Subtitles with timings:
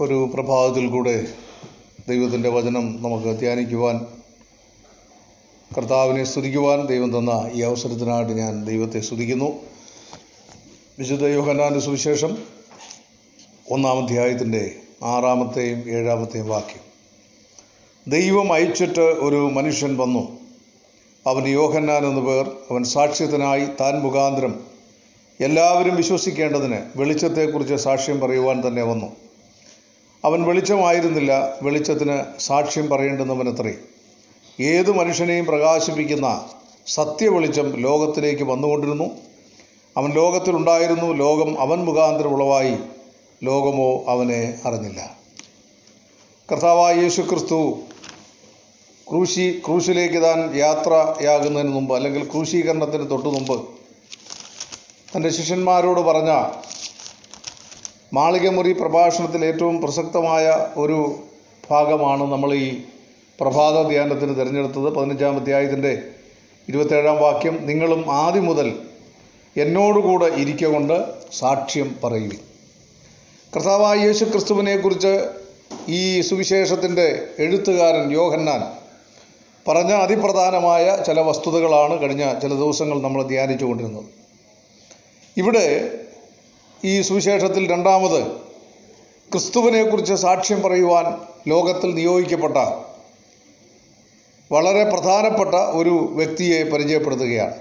[0.00, 1.26] ഒരു പ്രഭാതത്തിൽ കൂടെ
[2.08, 4.06] ദൈവത്തിന്റെ വചനം നമുക്ക് ധ്യാനിക്കുവാൻ
[5.76, 9.52] കർത്താവിനെ സ്തുതിക്കുവാൻ ദൈവം തന്ന ഈ അവസരത്തിനായിട്ട് ഞാൻ ദൈവത്തെ സ്തുതിക്കുന്നു.
[10.98, 12.38] വിശുദ്ധ യോഹന്നാന്റെ സുവിശേഷം
[13.70, 16.80] ഒന്നാം അധ്യായത്തിന്റെ ആറാമത്തെയും ഏഴാമത്തെയും വാക്യം.
[18.10, 20.38] ദൈവം അയച്ചിട്ട് ഒരു മനുഷ്യൻ വന്നു.
[21.26, 24.60] അവൻ യോഹന്നാൻ എന്ന പേർ അവൻ സാക്ഷ്യത്തിനായി താൻ മുഖാന്തരം
[25.40, 29.25] എല്ലാവരും വിശ്വസിക്കേണ്ടതിന് വെളിച്ചത്തെക്കുറിച്ച് സാക്ഷ്യം പറയുവാൻ തന്നെ വന്നു.
[30.26, 31.56] അവൻ വെളിച്ചമായിരുന്നില്ല.
[31.62, 33.74] വെളിച്ചത്തിന് സാക്ഷ്യം പറയേണ്ടുന്നവനത്രേ.
[34.60, 36.48] ഏത് മനുഷ്യനെയും പ്രകാശിപ്പിക്കുന്ന
[36.86, 39.04] സത്യവെളിച്ചം ലോകത്തിലേക്ക് വന്നുകൊണ്ടിരുന്നു.
[39.96, 41.12] അവൻ ലോകത്തിലുണ്ടായിരുന്നു.
[41.12, 42.76] ലോകം അവൻ മുഖാന്തരം ഉളവായി
[43.44, 45.16] ലോകമോ അവനെ അറിഞ്ഞില്ല.
[46.52, 47.78] കർത്താവായ യേശു ക്രിസ്തു
[49.10, 53.68] ക്രൂശി ക്രൂശിലേക്ക് താൻ യാത്രയാകുന്നതിന് മുമ്പ് അല്ലെങ്കിൽ ക്രൂശീകരണത്തിന് തൊട്ടു മുമ്പ്
[55.16, 56.44] തന്റെ ശിഷ്യന്മാരോട് പറഞ്ഞ
[58.12, 60.44] മാളികമുറി പ്രഭാഷണത്തിൽ ഏറ്റവും പ്രസക്തമായ
[60.76, 60.98] ഒരു
[61.70, 62.66] ഭാഗമാണ് നമ്മൾ ഈ
[63.38, 64.94] പ്രഭാത ധ്യാനത്തിന് തിരഞ്ഞെടുത്തത്.
[64.96, 65.92] പതിനഞ്ചാം അധ്യായത്തിന്റെ
[66.68, 68.68] ഇരുപത്തേഴാം വാക്യം നിങ്ങളും ആദ്യം മുതൽ
[69.56, 70.96] എന്നോടുകൂടെ ഇരിക്കൊണ്ട്
[71.32, 72.32] സാക്ഷ്യം പറയും
[73.52, 75.12] കർത്താവായ യേശു ക്രിസ്തുവിനെക്കുറിച്ച്
[75.88, 77.06] ഈ സുവിശേഷത്തിന്റെ
[77.38, 78.62] എഴുത്തുകാരൻ യോഹന്നാൻ
[79.66, 84.08] പറഞ്ഞ അതിപ്രധാനമായ ചില വസ്തുതകളാണ് കഴിഞ്ഞ ചില ദിവസങ്ങൾ നമ്മൾ ധ്യാനിച്ചു കൊണ്ടിരുന്നത്
[85.36, 85.66] ഇവിടെ
[86.84, 88.26] ഈ സുവിശേഷത്തിൽ രണ്ടാമത്
[89.32, 92.56] ക്രിസ്തുവിനെക്കുറിച്ച് സാക്ഷ്യം പറയുവാൻ ലോകത്തിൽ നിയോഗിക്കപ്പെട്ട
[94.52, 97.54] വളരെ പ്രധാനപ്പെട്ട ഒരു വ്യക്തിയെ പരിചയപ്പെടുത്തുകയാണ്.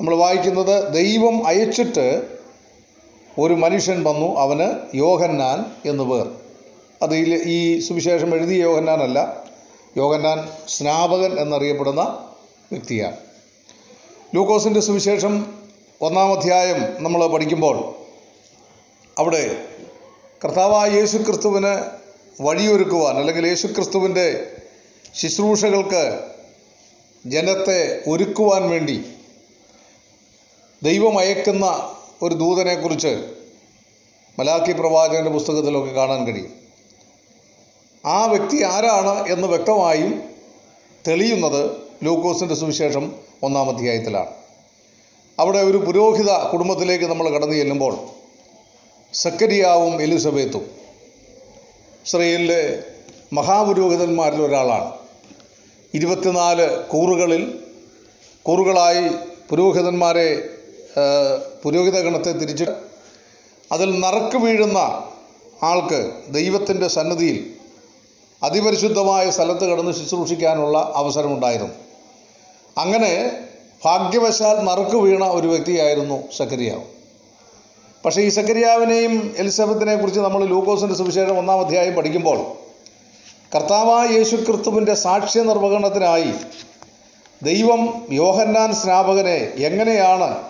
[0.00, 2.28] നമ്മൾ വായിക്കുന്നത് ദൈവം അയച്ചിട്ട്
[3.38, 6.30] ഒരു മനുഷ്യൻ വന്നു അവന് യോഹന്നാൻ എന്ന് പേർ.
[7.02, 9.44] അത് ഈ സുവിശേഷം എഴുതിയ യോഹന്നാനല്ല
[9.96, 12.28] യോഹന്നാൻ സ്നാപകൻ എന്നറിയപ്പെടുന്ന
[12.72, 13.16] വ്യക്തിയാണ്.
[14.34, 15.57] ലൂക്കോസിന്റെ സുവിശേഷം
[16.02, 17.94] ഒന്നാം അധ്യായം നമ്മൾ പഠിക്കുമ്പോൾ
[19.18, 19.66] അവിടെ
[20.44, 21.84] കർത്താവായ യേശു ക്രിസ്തുവിന്
[22.42, 24.56] വഴിയൊരുക്കുവാൻ അല്ലെങ്കിൽ യേശു ക്രിസ്തുവിന്റെ
[25.14, 26.30] ശുശ്രൂഷകൾക്ക്
[27.26, 29.04] ജനത്തെ ഒരുക്കുവാൻ വേണ്ടി
[30.82, 33.34] ദൈവം അയക്കുന്ന ഒരു ദൂതനെക്കുറിച്ച്
[34.38, 36.52] മലാക്കി പ്രവാചകന്റെ പുസ്തകത്തിലൊക്കെ കാണാൻ കഴിയും.
[38.06, 40.22] ആ വ്യക്തി ആരാണ് എന്ന് വ്യക്തമായും
[41.08, 44.37] തെളിയുന്നത് ലൂക്കോസിന്റെ സുവിശേഷം ഒന്നാം അധ്യായത്തിലാണ്
[45.40, 47.94] അവിടെ ഒരു പുരോഹിത കുടുംബത്തിലേക്ക് നമ്മൾ കടന്നു ചെല്ലുമ്പോൾ
[49.12, 50.64] സക്കരിയാവും എലിസബത്തും
[52.06, 52.84] ഇസ്രയേലിലെ
[53.32, 54.92] മഹാപുരോഹിതന്മാരിൽ ഒരാളാണ്.
[55.94, 57.42] ഇരുപത്തിനാല് കൂറുകളിൽ
[58.42, 59.02] കൂറുകളായി
[59.50, 60.28] പുരോഹിതന്മാരെ
[61.62, 62.66] പുരോഹിത ഗണത്തെ തിരിച്ച്
[63.72, 64.78] അതിൽ നറുക്ക് വീഴുന്ന
[65.62, 67.38] ആൾക്ക് ദൈവത്തിന്റെ സന്നദ്ധിയിൽ
[68.42, 71.74] അതിപരിശുദ്ധമായ സ്ഥലത്ത് കടന്ന് ശുശ്രൂഷിക്കാനുള്ള അവസരമുണ്ടായിരുന്നു.
[72.76, 73.12] അങ്ങനെ
[73.84, 76.82] ഭാഗ്യവശാൽ നറുക്ക് വീണ ഒരു വ്യക്തിയായിരുന്നു സക്കരിയാവ്
[78.04, 82.38] പക്ഷേ ഈ സക്കരിയാവിനെയും എലിസബത്തിനെ കുറിച്ച് നമ്മൾ ലൂക്കോസിന്റെ സുവിശേഷം ഒന്നാം അധ്യായം പഠിക്കുമ്പോൾ
[83.54, 86.32] കർത്താവായ യേശു ക്രിസ്തുവിന്റെ സാക്ഷ്യ നിർവഹണത്തിനായി
[87.42, 90.44] ദൈവം യോഹന്നാൻ സ്നാപകനെ എങ്ങനെയാണ്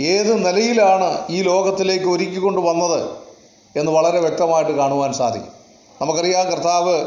[0.00, 3.10] ഏത് നിലയിലാണ് ഈ ലോകത്തിലേക്ക് ഒരുക്കിക്കൊണ്ട് വന്നത്
[3.76, 5.52] എന്ന് വളരെ വ്യക്തമായിട്ട് കാണുവാൻ സാധിക്കും.
[6.02, 7.06] നമുക്കറിയാം കർത്താവ്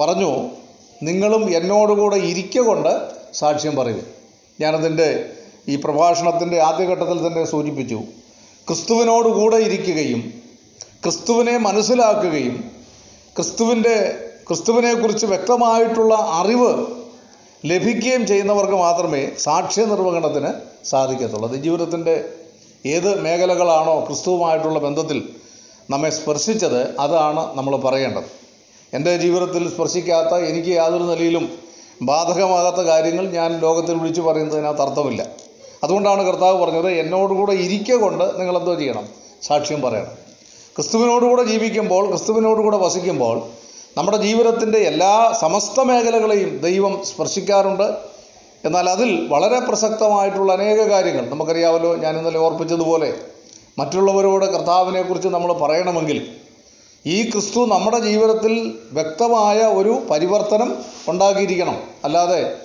[0.00, 0.48] പറഞ്ഞു
[1.02, 4.06] നിങ്ങളും എന്നോടുകൂടെ ഇരിക്ക കൊണ്ട് സാക്ഷ്യം പറയും
[4.60, 5.30] ഞാനതിന്റെ
[5.68, 8.02] ഈ പ്രഭാഷണത്തിന്റെ ആദ്യഘട്ടത്തിൽ തന്നെ സൂചിപ്പിച്ചു.
[8.68, 10.32] ക്രിസ്തുവിനോട് കൂടെ ഇരിക്കുകയും
[11.02, 12.70] ക്രിസ്തുവിനെ മനസ്സിലാക്കുകയും
[13.36, 16.86] ക്രിസ്തുവിന്റെ ക്രിസ്തുവിനെക്കുറിച്ച് വ്യക്തമായിട്ടുള്ള അറിവ്
[17.64, 20.48] ലഭിക്കുകയും ചെയ്യുന്നവർക്ക് മാത്രമേ സാക്ഷ്യ നിർവഹണത്തിന്
[20.84, 21.48] സാധിക്കത്തുള്ളൂ.
[21.48, 22.28] അത് ജീവിതത്തിന്റെ
[22.86, 25.36] ഏത് മേഖലകളാണോ ക്രിസ്തുവുമായിട്ടുള്ള ബന്ധത്തിൽ
[25.90, 28.24] നമ്മെ സ്പർശിച്ചത് അതാണ് നമ്മൾ പറയേണ്ടത്.
[28.92, 31.65] എന്റെ ജീവിതത്തിൽ സ്പർശിക്കാത്ത എനിക്ക് യാതൊരു നിലയിലും
[32.02, 35.26] ബാധകമാകാത്ത കാര്യങ്ങൾ ഞാൻ ലോകത്തിൽ വിളിച്ചു പറയുന്നതിനകത്ത് അർത്ഥമില്ല.
[35.84, 39.08] അതുകൊണ്ടാണ് കർത്താവ് പറഞ്ഞത് എന്നോടുകൂടെ ഇരിക്കുക കൊണ്ട് നിങ്ങളെന്തോ ചെയ്യണം.
[39.42, 40.26] സാക്ഷ്യം പറയണം.
[40.76, 43.42] ക്രിസ്തുവിനോടുകൂടെ ജീവിക്കുമ്പോൾ ക്രിസ്തുവിനോടുകൂടെ വസിക്കുമ്പോൾ
[43.96, 47.96] നമ്മുടെ ജീവിതത്തിന്റെ എല്ലാ സമസ്ത മേഖലകളെയും ദൈവം സ്പർശിക്കാറുണ്ട്.
[48.64, 51.96] എന്നാൽ അതിൽ വളരെ പ്രസക്തമായിട്ടുള്ള അനേക കാര്യങ്ങൾ നമുക്കറിയാമല്ലോ.
[51.96, 53.14] ഞാൻ ഇന്നലെ ഓർപ്പിച്ചതുപോലെ
[53.78, 56.32] മറ്റുള്ളവരോട് കർത്താവിനെക്കുറിച്ച് നമ്മൾ പറയണമെങ്കിൽ
[57.06, 60.76] ഈ ക്രിസ്തു നമ്മുടെ ജീവിതത്തിൽ വ്യക്തമായ ഒരു പരിവർത്തനം
[61.08, 61.76] ഉണ്ടാക്കിയിരിക്കണം.
[62.04, 62.56] അല്ലാതെ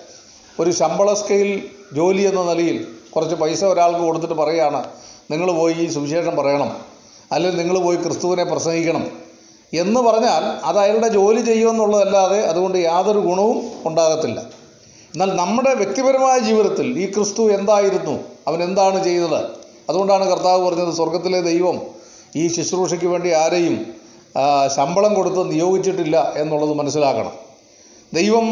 [0.60, 4.90] ഒരു ശമ്പള സ്കെയിൽ ജോലി എന്ന നിലയിൽ കുറച്ച് പൈസ ഒരാൾക്ക് കൊടുത്തിട്ട് പറയുകയാണ്
[5.32, 6.78] നിങ്ങൾ പോയി ഈ സുവിശേഷം പറയണം.
[7.32, 9.12] അല്ലെങ്കിൽ നിങ്ങൾ പോയി ക്രിസ്തുവിനെ പ്രസംഗിക്കണം.
[9.74, 14.40] എന്ന് പറഞ്ഞാൽ അത് അയാളുടെ ജോലി ചെയ്യുമെന്നുള്ളതല്ലാതെ അതുകൊണ്ട് യാതൊരു ഗുണവും ഉണ്ടാകത്തില്ല.
[15.14, 18.20] എന്നാൽ നമ്മുടെ വ്യക്തിപരമായ ജീവിതത്തിൽ ഈ ക്രിസ്തു എന്തായിരുന്നു?
[18.48, 19.46] അവൻ എന്താണ് ചെയ്തത്?
[19.90, 21.82] അതുകൊണ്ടാണ് കർത്താവ് പറഞ്ഞത് സ്വർഗത്തിലെ ദൈവം
[22.36, 24.01] ഈ ശുശ്രൂഷയ്ക്ക് വേണ്ടി ആരെയും
[24.76, 27.34] ശമ്പളം കൊടുത്ത് നിയോഗിച്ചിട്ടില്ല എന്നുള്ളത് മനസ്സിലാക്കണം.
[28.14, 28.48] ദൈവം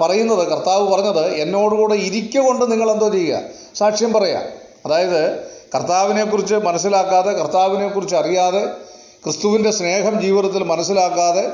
[0.00, 3.40] പറയുന്നത് കർത്താവ് പറഞ്ഞത് എന്നോടുകൂടെ ഇരിക്ക കൊണ്ട് നിങ്ങൾ എന്തോ ചെയ്യുക.
[3.74, 4.42] സാക്ഷ്യം പറയുക
[4.86, 8.62] അതായത് കർത്താവിനെക്കുറിച്ച് മനസ്സിലാക്കാതെ കർത്താവിനെക്കുറിച്ച് അറിയാതെ
[9.24, 11.44] ക്രിസ്തുവിന്റെ സ്നേഹം ജീവിതത്തിൽ മനസ്സിലാക്കാതെ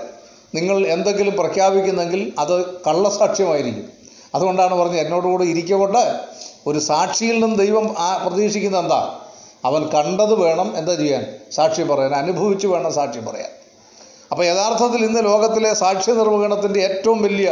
[0.54, 3.88] നിങ്ങൾ എന്തെങ്കിലും പ്രഖ്യാപിക്കുന്നെങ്കിൽ അത് കള്ളസാക്ഷ്യമായിരിക്കും.
[4.34, 6.20] അതുകൊണ്ടാണ് പറഞ്ഞത് എന്നോടുകൂടെ ഇരിക്കൊണ്ട്
[6.66, 7.94] ഒരു സാക്ഷിയിൽ നിന്ന് ദൈവം
[8.26, 9.20] പ്രതീക്ഷിക്കുന്നത് എന്താ?
[9.66, 11.22] അവൻ കണ്ടത് വേണം എന്താ ചെയ്യാൻ?
[11.52, 12.12] സാക്ഷി പറയാൻ.
[12.22, 13.50] അനുഭവിച്ച് വേണം സാക്ഷി പറയാൻ.
[14.30, 17.48] അപ്പോൾ യഥാർത്ഥത്തിൽ ഇന്ന് ലോകത്തിലെ സാക്ഷ്യ നിർവഹണത്തിന്റെ ഏറ്റവും വലിയ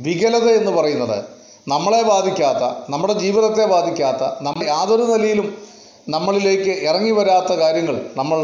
[0.00, 1.18] വികലത എന്ന് പറയുന്നത്
[1.68, 5.48] നമ്മളെ ബാധിക്കാത്ത നമ്മുടെ ജീവിതത്തെ ബാധിക്കാത്ത നമ്മൾ യാതൊരു നിലയിലും
[6.08, 8.40] നമ്മളിലേക്ക് ഇറങ്ങി വരാത്ത കാര്യങ്ങൾ നമ്മൾ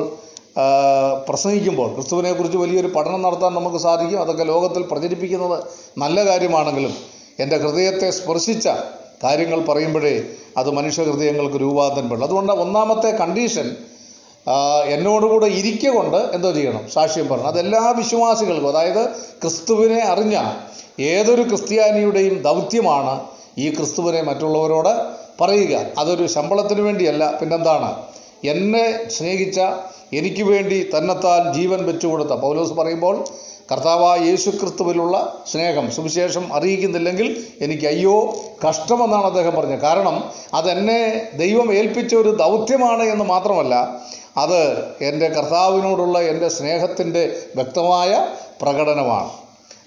[1.29, 4.19] പ്രസംഗിക്കുമ്പോൾ ക്രിസ്തുവിനെക്കുറിച്ച് വലിയൊരു പഠനം നടത്താൻ നമുക്ക് സാധിക്കും.
[4.21, 5.57] അതൊക്കെ ലോകത്തിൽ പ്രചരിപ്പിക്കുന്നത്
[5.99, 6.95] നല്ല കാര്യമാണെങ്കിലും
[7.39, 8.69] എന്റെ ഹൃദയത്തെ സ്പർശിച്ച
[9.25, 10.25] കാര്യങ്ങൾ പറയുമ്പോഴേ
[10.57, 13.77] അത് മനുഷ്യ ഹൃദയങ്ങൾക്ക് രൂപാന്തരപ്പെടും അതുകൊണ്ട് ഒന്നാമത്തെ കണ്ടീഷൻ
[14.87, 16.91] എന്നോടുകൂടെ ഇരിക്ക കൊണ്ട് എന്തോ ചെയ്യണം?
[16.95, 17.47] സാക്ഷ്യം പറയണം.
[17.47, 19.09] അതെല്ലാ വിശ്വാസികൾക്കും അതായത്
[19.43, 20.43] ക്രിസ്തുവിനെ അറിഞ്ഞ
[21.01, 23.21] ഏതൊരു ക്രിസ്ത്യാനിയുടെയും ദൗത്യമാണ്
[23.59, 24.93] ഈ ക്രിസ്തുവിനെ മറ്റുള്ളവരോട്
[25.41, 25.87] പറയുക.
[25.99, 27.39] അതൊരു ശമ്പളത്തിന് വേണ്ടിയല്ല.
[27.41, 27.97] പിന്നെന്താണ്?
[28.45, 29.61] എന്നെ സ്നേഹിച്ച
[30.13, 33.25] എനിക്ക് വേണ്ടി തന്നെത്താൻ ജീവൻ വെച്ചുകൊടുത്ത പൗലോസ് പറയുമ്പോൾ
[33.71, 38.35] കർത്താവായ യേശു ക്രിസ്തുവിലുള്ള സ്നേഹം സുവിശേഷം അറിയിക്കുന്നില്ലെങ്കിൽ എനിക്ക് അയ്യോ
[38.69, 39.81] കഷ്ടമെന്നാണ് അദ്ദേഹം പറഞ്ഞത്.
[39.81, 44.01] കാരണം അതെന്നെ ദൈവം ഏൽപ്പിച്ച ഒരു ദൗത്യമാണ് എന്ന് മാത്രമല്ല
[44.37, 48.29] അത് എന്റെ കർത്താവിനോടുള്ള എന്റെ സ്നേഹത്തിന്റെ വ്യക്തമായ
[48.63, 49.31] പ്രകടനമാണ്.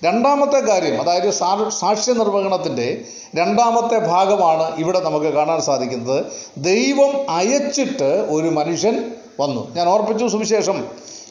[0.06, 1.31] രണ്ടാമത്തെ കാര്യം അതായത്
[1.69, 3.01] സാക്ഷ്യ നിർവഹണത്തിന്റെ
[3.36, 6.25] രണ്ടാമത്തെ ഭാഗമാണ് ഇവിടെ നമുക്ക് കാണാൻ സാധിക്കുന്നത്.
[6.57, 9.75] ദൈവം അയച്ചിട്ട് ഒരു മനുഷ്യൻ വന്നു.
[9.75, 10.88] ഞാൻ ഓർപ്പിച്ചു സുവിശേഷം.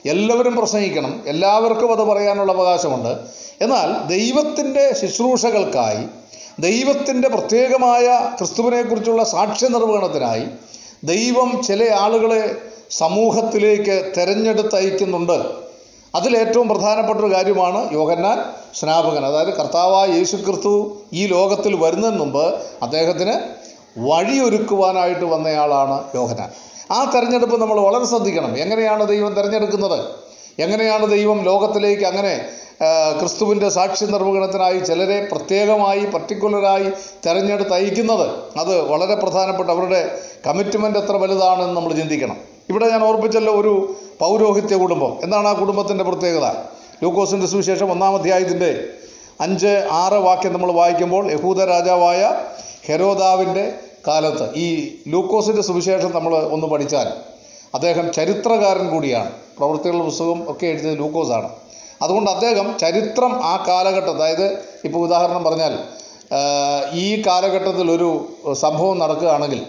[0.06, 1.22] എല്ലാവരും പ്രസംഗിക്കണം.
[1.26, 3.18] എല്ലാവർക്കും അത് പറയാനുള്ള അവകാശമുണ്ട്.
[3.60, 6.06] എന്നാൽ ദൈവത്തിന്റെ ശുശ്രൂഷകൾക്കായി
[6.58, 10.46] ദൈവത്തിന്റെ പ്രത്യേകമായ ക്രിസ്തുവിനെക്കുറിച്ചുള്ള സാക്ഷ്യ നിർവഹണത്തിനായി
[11.04, 12.56] ദൈവം ചില ആളുകളെ
[12.90, 15.64] സമൂഹത്തിലേക്ക് തിരഞ്ഞെടുത്തയക്കുന്നുണ്ട്.
[16.14, 18.38] അതിലേറ്റവും പ്രധാനപ്പെട്ട ഒരു കാര്യമാണ് യോഹന്നാൻ
[18.74, 19.26] സ്നാപകൻ.
[19.26, 23.40] അതായത് കർത്താവായ യേശു ക്രിസ്തു ഈ ലോകത്തിൽ വരുന്നതിന് മുമ്പ് അദ്ദേഹത്തിന്
[23.98, 26.50] വഴിയൊരുക്കുവാനായിട്ട് വന്നയാളാണ് യോഹന്നാൻ.
[26.90, 28.58] ആ തെരഞ്ഞെടുപ്പ് നമ്മൾ വളരെ ശ്രദ്ധിക്കണം.
[28.58, 30.04] എങ്ങനെയാണ് ദൈവം തിരഞ്ഞെടുക്കുന്നത്?
[30.58, 32.48] എങ്ങനെയാണ് ദൈവം ലോകത്തിലേക്ക് അങ്ങനെ
[33.20, 36.90] ക്രിസ്തുവിന്റെ സാക്ഷി നിർവഹണത്തിനായി ചിലരെ പ്രത്യേകമായി പർട്ടിക്കുലറായി
[37.26, 38.26] തിരഞ്ഞെടുത്ത് അയക്കുന്നത്
[38.58, 42.36] അത് വളരെ പ്രധാനപ്പെട്ട അവരുടെ കമ്മിറ്റ്മെന്റ് എത്ര വലുതാണെന്ന് നമ്മൾ ചിന്തിക്കണം.
[42.68, 45.16] ഇവിടെ ഞാൻ ഓർപ്പിച്ചല്ലോ ഒരു പൗരോഹിത്യ കുടുംബം.
[45.22, 46.46] എന്താണ് ആ കുടുംബത്തിന്റെ പ്രത്യേകത?
[47.02, 48.84] ലൂക്കോസിന്റെ സുവിശേഷം ഒന്നാം അധ്യായത്തിന്റെ
[49.40, 52.40] അഞ്ച് ആറ് വാക്യം നമ്മൾ വായിക്കുമ്പോൾ യഹൂദ രാജാവായ
[52.86, 53.72] ഹെരോദാവിന്റെ
[54.06, 54.56] കാലത്ത്.
[54.56, 57.12] ഈ ലൂക്കോസിന്റെ സുവിശേഷം നമ്മൾ ഒന്ന് പഠിച്ചാൽ
[57.74, 59.30] അദ്ദേഹം ചരിത്രകാരൻ കൂടിയാണ്.
[59.58, 61.50] പ്രവൃത്തികളുടെ പുസ്തകം ഒക്കെ എഴുതിയത് ലൂക്കോസാണ്.
[62.02, 65.78] അതുകൊണ്ട് അദ്ദേഹം ചരിത്രം ആ കാലഘട്ടം അതായത് ഇപ്പോൾ ഉദാഹരണം പറഞ്ഞാൽ
[66.92, 69.66] ഈ കാലഘട്ടത്തിൽ ഒരു സംഭവം നടക്കുകയാണെങ്കിൽ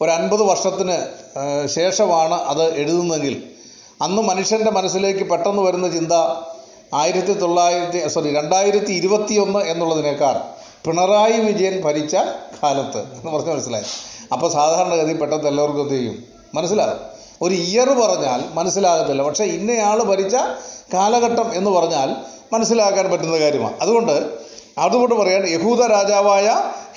[0.00, 0.96] ഒരു അൻപത് വർഷത്തിന്
[1.66, 3.42] ശേഷമാണ് അത് എഴുതുന്നതെങ്കിൽ
[4.02, 6.12] അന്ന് മനുഷ്യന്റെ മനസ്സിലേക്ക് പെട്ടെന്ന് വരുന്ന ചിന്ത
[6.94, 12.16] ആയിരത്തി തൊള്ളായിരത്തി സോറി രണ്ടായിരത്തി ഇരുപത്തി ഒന്ന് എന്നുള്ളതിനേക്കാൾ പിണറായി വിജയൻ ഭരിച്ച
[12.62, 13.84] കാലത്ത് എന്ന് പറഞ്ഞ് മനസ്സിലായി.
[14.32, 16.24] അപ്പോൾ സാധാരണഗതി പെട്ടെന്ന് എല്ലാവർക്കും എന്ത് ചെയ്യും?
[16.54, 17.00] മനസ്സിലാകും
[17.42, 19.22] ഒരു ഇയർ പറഞ്ഞാൽ മനസ്സിലാകത്തില്ല.
[19.22, 20.36] പക്ഷേ ഇന്നയാൾ ഭരിച്ച
[20.94, 22.16] കാലഘട്ടം എന്ന് പറഞ്ഞാൽ
[22.52, 23.76] മനസ്സിലാക്കാൻ പറ്റുന്ന കാര്യമാണ്.
[23.80, 24.30] അതുകൊണ്ട്
[24.78, 26.48] അതുകൊണ്ട് പറയാൻ യഹൂദ രാജാവായ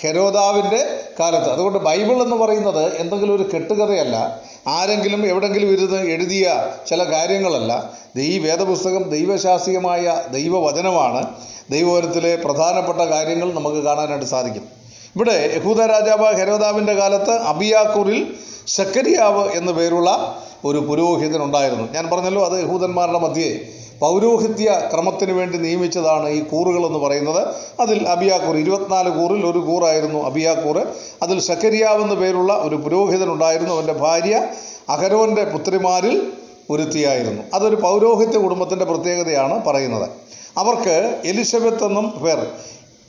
[0.01, 1.51] ഹെരോദാവിന്റെ കാലത്ത്.
[1.51, 4.42] അതുകൊണ്ട് ബൈബിൾ എന്ന് പറയുന്നത് എന്തെങ്കിലും ഒരു കെട്ടുകഥയല്ല.
[4.68, 7.94] ആരെങ്കിലും എവിടെങ്കിലും ഇരുന്ന് എഴുതിയ ചില കാര്യങ്ങളല്ല.
[8.18, 11.27] ഈ വേദപുസ്തകം ദൈവശാസ്ത്രീയമായ ദൈവവചനമാണ്.
[11.71, 14.68] ദൈവവചനത്തിലെ പ്രധാനപ്പെട്ട കാര്യങ്ങൾ നമുക്ക് കാണാനായിട്ട് സാധിക്കും.
[15.15, 18.36] ഇവിടെ യഹൂദ രാജാവ് ഹെരോദാവിന്റെ കാലത്ത് അബിയാക്കൂറിൽ
[18.68, 21.91] ശക്കരിയാവ് എന്നു പേരുള്ള ഒരു പുരോഹിതൻ ഉണ്ടായിരുന്നു.
[21.91, 23.67] ഞാൻ പറഞ്ഞല്ലോ അത് യഹൂദന്മാരുടെ മധ്യേ.
[24.05, 27.47] പൗരോഹിത്യ ക്രമത്തിന് വേണ്ടി നിയമിച്ചതാണ് ഈ കൂറുകൾ എന്ന് പറയുന്നത്.
[27.79, 30.88] അതിൽ അബിയാക്കൂർ ഇരുപത്തിനാല് കൂറിൽ ഒരു കൂറായിരുന്നു അബിയാക്കൂർ.
[31.24, 33.74] അതിൽ സക്കരിയാവെന്ന് പേരുള്ള ഒരു പുരോഹിതനുണ്ടായിരുന്നു.
[33.74, 34.47] അവന്റെ ഭാര്യ
[34.89, 36.33] അഹരോന്റെ പുത്രിമാരിൽ
[36.69, 37.41] ഒരുത്തിയായിരുന്നു.
[37.53, 40.09] അതൊരു പൗരോഹിത്യ കുടുംബത്തിന്റെ പ്രത്യേകതയാണ് പറയുന്നത്.
[40.57, 42.47] അവർക്ക് എലിസബത്ത് എന്നും പേർ.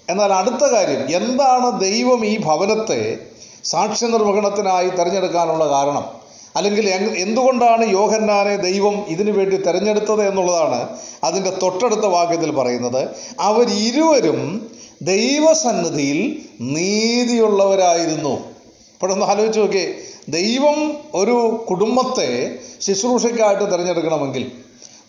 [0.08, 3.16] എന്നാൽ അടുത്ത കാര്യം എന്താണ് ദൈവം ഈ ഭവനത്തെ
[3.64, 6.25] സാക്ഷ്യ നിർവഹണത്തിനായി തിരഞ്ഞെടുക്കാനുള്ള കാരണം?
[6.56, 10.88] അല്ലെങ്കിൽ എന്തുകൊണ്ടാണ് യോഹന്നാനെ ദൈവം ഇതിനു വേണ്ടി തിരഞ്ഞെടുത്തത് എന്നുള്ളതാണ്
[11.24, 13.08] അതിന്റെ തൊട്ടടുത്ത വാക്യത്തിൽ പറയുന്നത്.
[13.40, 14.70] അവരിരുവരും
[15.02, 18.30] ദൈവസന്നിധിയിൽ നീതിയുള്ളവരായിരുന്നു.
[18.30, 19.94] ഇപ്പോഴൊന്ന് ആലോചിച്ച് നോക്കിയേ.
[20.28, 24.52] ദൈവം ഒരു കുടുംബത്തെ ശുശ്രൂഷയ്ക്കായിട്ട് തിരഞ്ഞെടുക്കണമെങ്കിൽ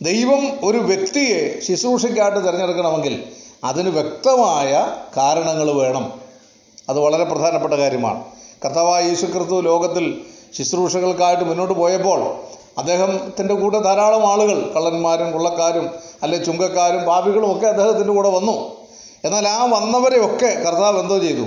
[0.01, 3.24] ദൈവം ഒരു വ്യക്തിയെ ശുശ്രൂഷയ്ക്കായിട്ട് തിരഞ്ഞെടുക്കണമെങ്കിൽ
[3.63, 6.13] അതിന് വ്യക്തമായ കാരണങ്ങൾ വേണം.
[6.89, 8.24] അത് വളരെ പ്രധാനപ്പെട്ട കാര്യമാണ്.
[8.66, 9.25] കർത്താവായ യേശു
[9.62, 10.22] ലോകത്തിൽ
[10.54, 12.36] ശുശ്രൂഷകൾക്കായിട്ട് മുന്നോട്ട് പോയപ്പോൾ
[12.77, 15.89] അദ്ദേഹത്തിന്റെ കൂടെ ധാരാളം ആളുകൾ കള്ളന്മാരും കൊള്ളക്കാരും
[16.24, 18.88] അല്ലെ ചുങ്കക്കാരും പാപികളും ഒക്കെ അദ്ദേഹത്തിന്റെ കൂടെ വന്നു.
[19.24, 21.46] എന്നാൽ ആ വന്നവരെയൊക്കെ കർത്താവ് എന്തോ ചെയ്തു?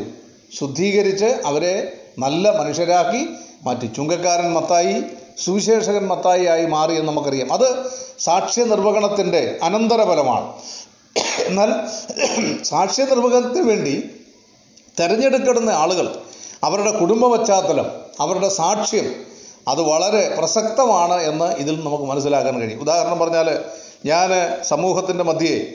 [0.58, 3.28] ശുദ്ധീകരിച്ച് അവരെ നല്ല മനുഷ്യരാക്കി
[3.62, 3.86] മാറ്റി.
[3.86, 5.02] ചുങ്കക്കാരൻ മത്തായി
[5.44, 7.52] സുവിശേഷകൻ മത്തായി ആയി മാറി എന്ന് നമുക്കറിയാം.
[7.52, 10.52] അത് സാക്ഷ്യ നിർവഹണത്തിന്റെ അനന്തരഫലമാണ്.
[11.46, 11.70] എന്നാൽ
[12.62, 14.10] സാക്ഷ്യ നിർവഹണത്തിന് വേണ്ടി
[15.00, 16.18] തിരഞ്ഞെടുക്കപ്പെടുന്ന ആളുകൾ
[16.64, 19.14] അവരുടെ കുടുംബ പശ്ചാത്തലം അവരുടെ സാക്ഷ്യം
[19.68, 22.80] അത് വളരെ പ്രസക്തമാണ് എന്ന് ഇതിൽ നമുക്ക് മനസ്സിലാക്കാൻ കഴിയും.
[22.80, 23.64] ഉദാഹരണം പറഞ്ഞാൽ
[24.06, 24.30] ഞാൻ
[24.62, 25.66] സമൂഹത്തിന്റെ മധ്യേ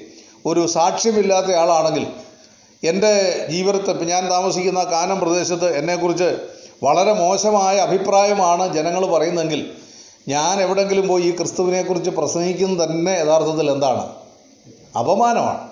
[0.46, 2.08] ഒരു സാക്ഷ്യമില്ലാത്ത ആളാണെങ്കിൽ
[2.84, 6.38] എന്റെ ജീവിതത്തെ ഞാൻ താമസിക്കുന്ന കാനം പ്രദേശത്ത് എന്നെക്കുറിച്ച്
[6.84, 9.72] വളരെ മോശമായ അഭിപ്രായമാണ് ജനങ്ങൾ പറയുന്നതെങ്കിൽ
[10.28, 14.16] ഞാൻ എവിടെങ്കിലും പോയി ഈ ക്രിസ്തുവിനെക്കുറിച്ച് പ്രസംഗിക്കുന്നത് തന്നെ യഥാർത്ഥത്തിൽ എന്താണ്?
[15.00, 15.70] അപമാനമാണ്.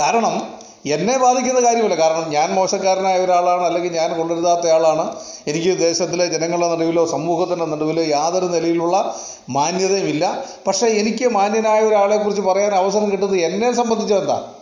[0.00, 1.94] കാരണം എന്നെ ബാധിക്കുന്ന കാര്യമല്ല.
[1.94, 5.16] കാരണം ഞാൻ മോശക്കാരനായ ഒരാളാണ് അല്ലെങ്കിൽ ഞാൻ കൊള്ളരുതാത്ത ആളാണ്.
[5.46, 9.16] എനിക്ക് ദേശത്തിലെ ജനങ്ങളുടെ നടുവിലോ സമൂഹത്തിന്റെ നടുവിലോ യാതൊരു നിലയിലുള്ള
[9.50, 14.54] മാന്യതയുമില്ല പക്ഷേ എനിക്ക് മാന്യനായ ഒരാളെക്കുറിച്ച് പറയാൻ അവസരം കിട്ടുന്നത് എന്നെ സംബന്ധിച്ച് എന്താ?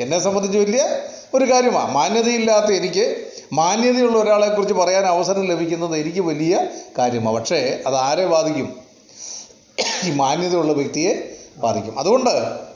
[0.00, 0.84] എന്നെ സംബന്ധിച്ച് വലിയ
[1.34, 6.66] ഒരു കാര്യമാണ് മാന്യതയില്ലാത്ത എനിക്ക് മാന്യതയുള്ള ഒരാളെക്കുറിച്ച് പറയാൻ അവസരം ലഭിക്കുന്നത് എനിക്ക് വലിയ
[6.98, 8.76] കാര്യമാണ് പക്ഷേ അത് ആരെ ബാധിക്കും?
[10.04, 11.98] ഈ മാന്യതയുള്ള വ്യക്തിയെ ബാധിക്കും.
[11.98, 12.71] അതുകൊണ്ട്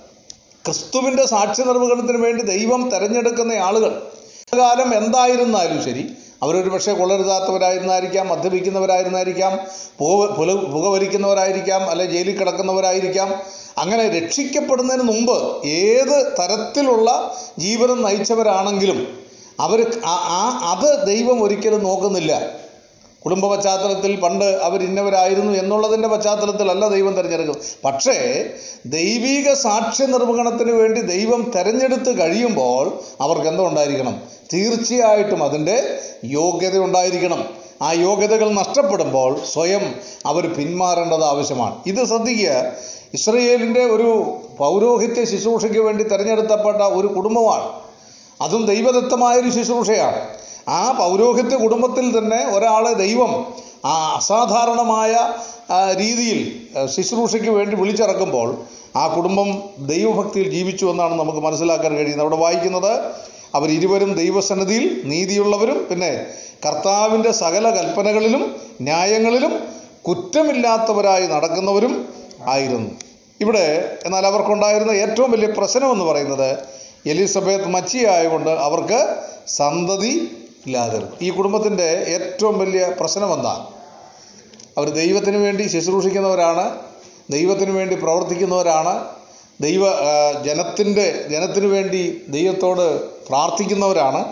[0.66, 4.02] ക്രിസ്തുവിന്റെ സാക്ഷ്യ നിർവഹണത്തിന് വേണ്ടി ദൈവം തിരഞ്ഞെടുക്കുന്ന ആളുകൾ
[4.58, 9.52] കാലം എന്തായിരുന്നാലും ശരി അവരൊരു പക്ഷേ കൊള്ളരുതാത്തവരായിരുന്നായിരിക്കാം മദ്യപിക്കുന്നവരായിരുന്നായിരിക്കാം
[9.98, 13.34] പുക പുകവലിക്കുന്നവരായിരിക്കാം അല്ലെ ജയിലിൽ കിടക്കുന്നവരായിരിക്കാം.
[13.78, 19.18] അങ്ങനെ രക്ഷിക്കപ്പെടുന്നതിന് മുമ്പ് ഏത് തരത്തിലുള്ള ജീവനം നയിച്ചവരാണെങ്കിലും
[19.60, 22.50] അവർ ആ അത് ദൈവം ഒരിക്കലും നോക്കുന്നില്ല.
[23.24, 28.46] കുടുംബ പശ്ചാത്തലത്തിൽ പണ്ട് അവർ ഇന്നവരായിരുന്നു എന്നുള്ളതിന്റെ പശ്ചാത്തലത്തിലല്ല ദൈവം തിരഞ്ഞെടുക്കും പക്ഷേ
[28.86, 34.20] ദൈവീക സാക്ഷ്യ നിർവഹണത്തിന് വേണ്ടി ദൈവം തിരഞ്ഞെടുത്ത് കഴിയുമ്പോൾ അവർക്ക് എന്തോ ഉണ്ടായിരിക്കണം.
[34.52, 37.44] തീർച്ചയായിട്ടും അതിന്റെ യോഗ്യത ഉണ്ടായിരിക്കണം.
[37.82, 39.94] ആ യോഗ്യതകൾ നഷ്ടപ്പെടുമ്പോൾ സ്വയം
[40.26, 41.76] അവർ പിന്മാറേണ്ടത് ആവശ്യമാണ്.
[41.86, 42.72] ഇത് ശ്രദ്ധിക്കുക.
[43.14, 47.72] ഇസ്രയേലിന്റെ ഒരു പൗരോഹിത്യ ശുശ്രൂഷയ്ക്ക് വേണ്ടി തിരഞ്ഞെടുക്കപ്പെട്ട ഒരു കുടുംബമാണ്.
[48.42, 50.35] അതും ദൈവദത്തമായൊരു ശുശ്രൂഷയാണ്.
[50.68, 53.46] ആ പൗരോഹിത്യ കുടുംബത്തിൽ തന്നെ ഒരാളെ ദൈവം
[53.84, 55.12] ആ അസാധാരണമായ
[55.92, 58.56] രീതിയിൽ ശുശ്രൂഷയ്ക്ക് വേണ്ടി വിളിച്ചിറക്കുമ്പോൾ
[58.96, 62.20] ആ കുടുംബം ദൈവഭക്തിയിൽ ജീവിച്ചു എന്നാണ് നമുക്ക് മനസ്സിലാക്കാൻ കഴിയുന്നത്.
[62.20, 63.00] അവിടെ വായിക്കുന്നത്
[63.54, 66.26] അവർ ഇരുവരും ദൈവസന്നിധിയിൽ നീതിയുള്ളവരും പിന്നെ
[66.66, 69.52] കർത്താവിന്റെ സകല കൽപ്പനകളിലും ന്യായങ്ങളിലും
[70.08, 72.08] കുറ്റമില്ലാത്തവരായി നടക്കുന്നവരും
[72.46, 72.90] ആയിരുന്നു.
[73.40, 76.58] ഇവിടെ എന്നാൽ അവർക്കുണ്ടായിരുന്ന ഏറ്റവും വലിയ പ്രശ്നം എന്ന് പറയുന്നത്
[77.06, 83.66] എലിസബത്ത് മച്ചിയായതുകൊണ്ട് അവർക്ക് സന്തതി ഇല്ലാതിരുന്നു ഈ കുടുംബത്തിന്റെ ഏറ്റവും വലിയ പ്രശ്നം എന്താ?
[84.78, 86.78] അവർ ദൈവത്തിന് വേണ്ടി ശുശ്രൂഷിക്കുന്നവരാണ്
[87.30, 89.04] ദൈവത്തിന് വേണ്ടി പ്രവർത്തിക്കുന്നവരാണ്
[89.60, 89.82] ദൈവ
[90.42, 94.24] ജനത്തിന്റെ ജനത്തിന് വേണ്ടി ദൈവത്തോട് പ്രാർത്ഥിക്കുന്നവരാണ്.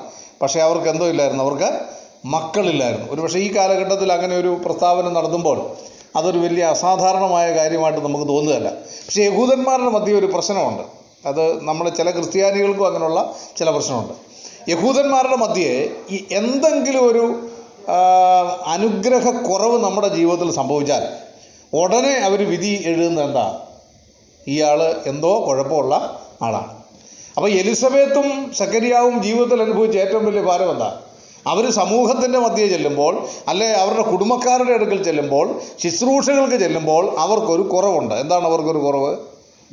[0.43, 1.81] പക്ഷേ അവർക്ക് എന്തോ ഇല്ലായിരുന്നു അവർക്ക്
[2.25, 3.13] മക്കളില്ലായിരുന്നു.
[3.13, 5.71] ഒരു പക്ഷേ ഈ കാലഘട്ടത്തിൽ അങ്ങനെ ഒരു പ്രസ്താവന നടത്തുമ്പോൾ
[6.17, 8.69] അതൊരു വലിയ അസാധാരണമായ കാര്യമായിട്ട് നമുക്ക് തോന്നുകയല്ല.
[9.07, 10.83] പക്ഷേ യഹൂദന്മാരുടെ മധ്യ ഒരു പ്രശ്നമുണ്ട്.
[11.29, 14.34] അത് നമ്മുടെ ചില ക്രിസ്ത്യാനികൾക്കും അങ്ങനെയുള്ള ചില പ്രശ്നമുണ്ട്.
[14.69, 17.25] യഹൂദന്മാരുടെ മധ്യേ ഈ എന്തെങ്കിലും ഒരു
[18.67, 21.03] അനുഗ്രഹക്കുറവ് നമ്മുടെ ജീവിതത്തിൽ സംഭവിച്ചാൽ
[21.77, 23.67] ഉടനെ അവർ വിധി എഴുതുന്നത് എന്താ?
[24.47, 26.73] ഇയാൾ എന്തോ കുഴപ്പമുള്ള ആളാണ്.
[27.37, 31.01] അപ്പോൾ എലിസബത്തും സക്കരിയാവും ജീവിതത്തിൽ അനുഭവിച്ച ഏറ്റവും വലിയ ഭാരം എന്താ?
[31.47, 38.15] അവർ സമൂഹത്തിന്റെ മധ്യേ ചെല്ലുമ്പോൾ അല്ലെ അവരുടെ കുടുംബക്കാരുടെ അടുക്കൽ ചെല്ലുമ്പോൾ ശുശ്രൂഷകൾക്ക് ചെല്ലുമ്പോൾ അവർക്കൊരു കുറവുണ്ട്.
[38.15, 39.17] എന്താണ് അവർക്കൊരു കുറവ്?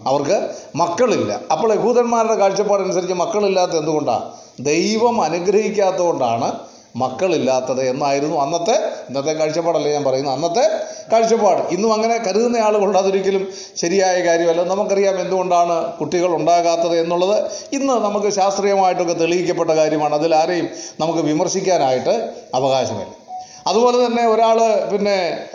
[0.08, 1.40] അവർക്ക് മക്കളില്ല.
[1.52, 6.60] അപ്പോൾ യഹൂദന്മാരുടെ കാഴ്ചപ്പാടനുസരിച്ച് മക്കളില്ലാത്ത എന്തുകൊണ്ടാണ് ദൈവം അനുഗ്രഹിക്കാത്തതുകൊണ്ടാണ്
[6.96, 10.34] മക്കളില്ലാത്തത് എന്നായിരുന്നു അന്നത്തെ ഇന്നത്തെ കാഴ്ചപ്പാടല്ലേ ഞാൻ പറയുന്നത്?
[10.34, 10.72] അന്നത്തെ
[11.12, 11.74] കാഴ്ചപ്പാട്.
[11.74, 12.98] ഇന്നും അങ്ങനെ കരുതുന്ന ആളുകളുണ്ട്.
[12.98, 14.64] അതൊരിക്കലും ശരിയായ കാര്യമല്ല.
[14.64, 17.52] നമുക്കറിയാം എന്തുകൊണ്ടാണ് കുട്ടികൾ ഉണ്ടാകാത്തത് എന്നുള്ളത്.
[17.74, 20.16] ഇന്ന് നമുക്ക് ശാസ്ത്രീയമായിട്ടൊക്കെ തെളിയിക്കപ്പെട്ട കാര്യമാണ്.
[20.16, 23.22] അതിൽ ആരെയും നമുക്ക് വിമർശിക്കാനായിട്ട് അവകാശമില്ല.
[23.68, 24.60] അതുപോലെ തന്നെ ഒരാൾ
[24.92, 25.46] പിന്നെ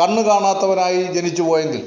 [0.00, 1.86] കണ്ണ് കാണാത്തവനായി ജനിച്ചു പോയെങ്കിൽ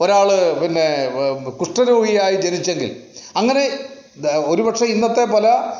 [0.00, 1.08] ഒരാൾ പിന്നെ
[1.50, 2.96] കുഷ്ഠരോഗിയായി ജനിച്ചെങ്കിൽ
[3.36, 3.70] അങ്ങനെ
[4.46, 5.72] ഒരുപക്ഷെ ഇന്നത്തെ പല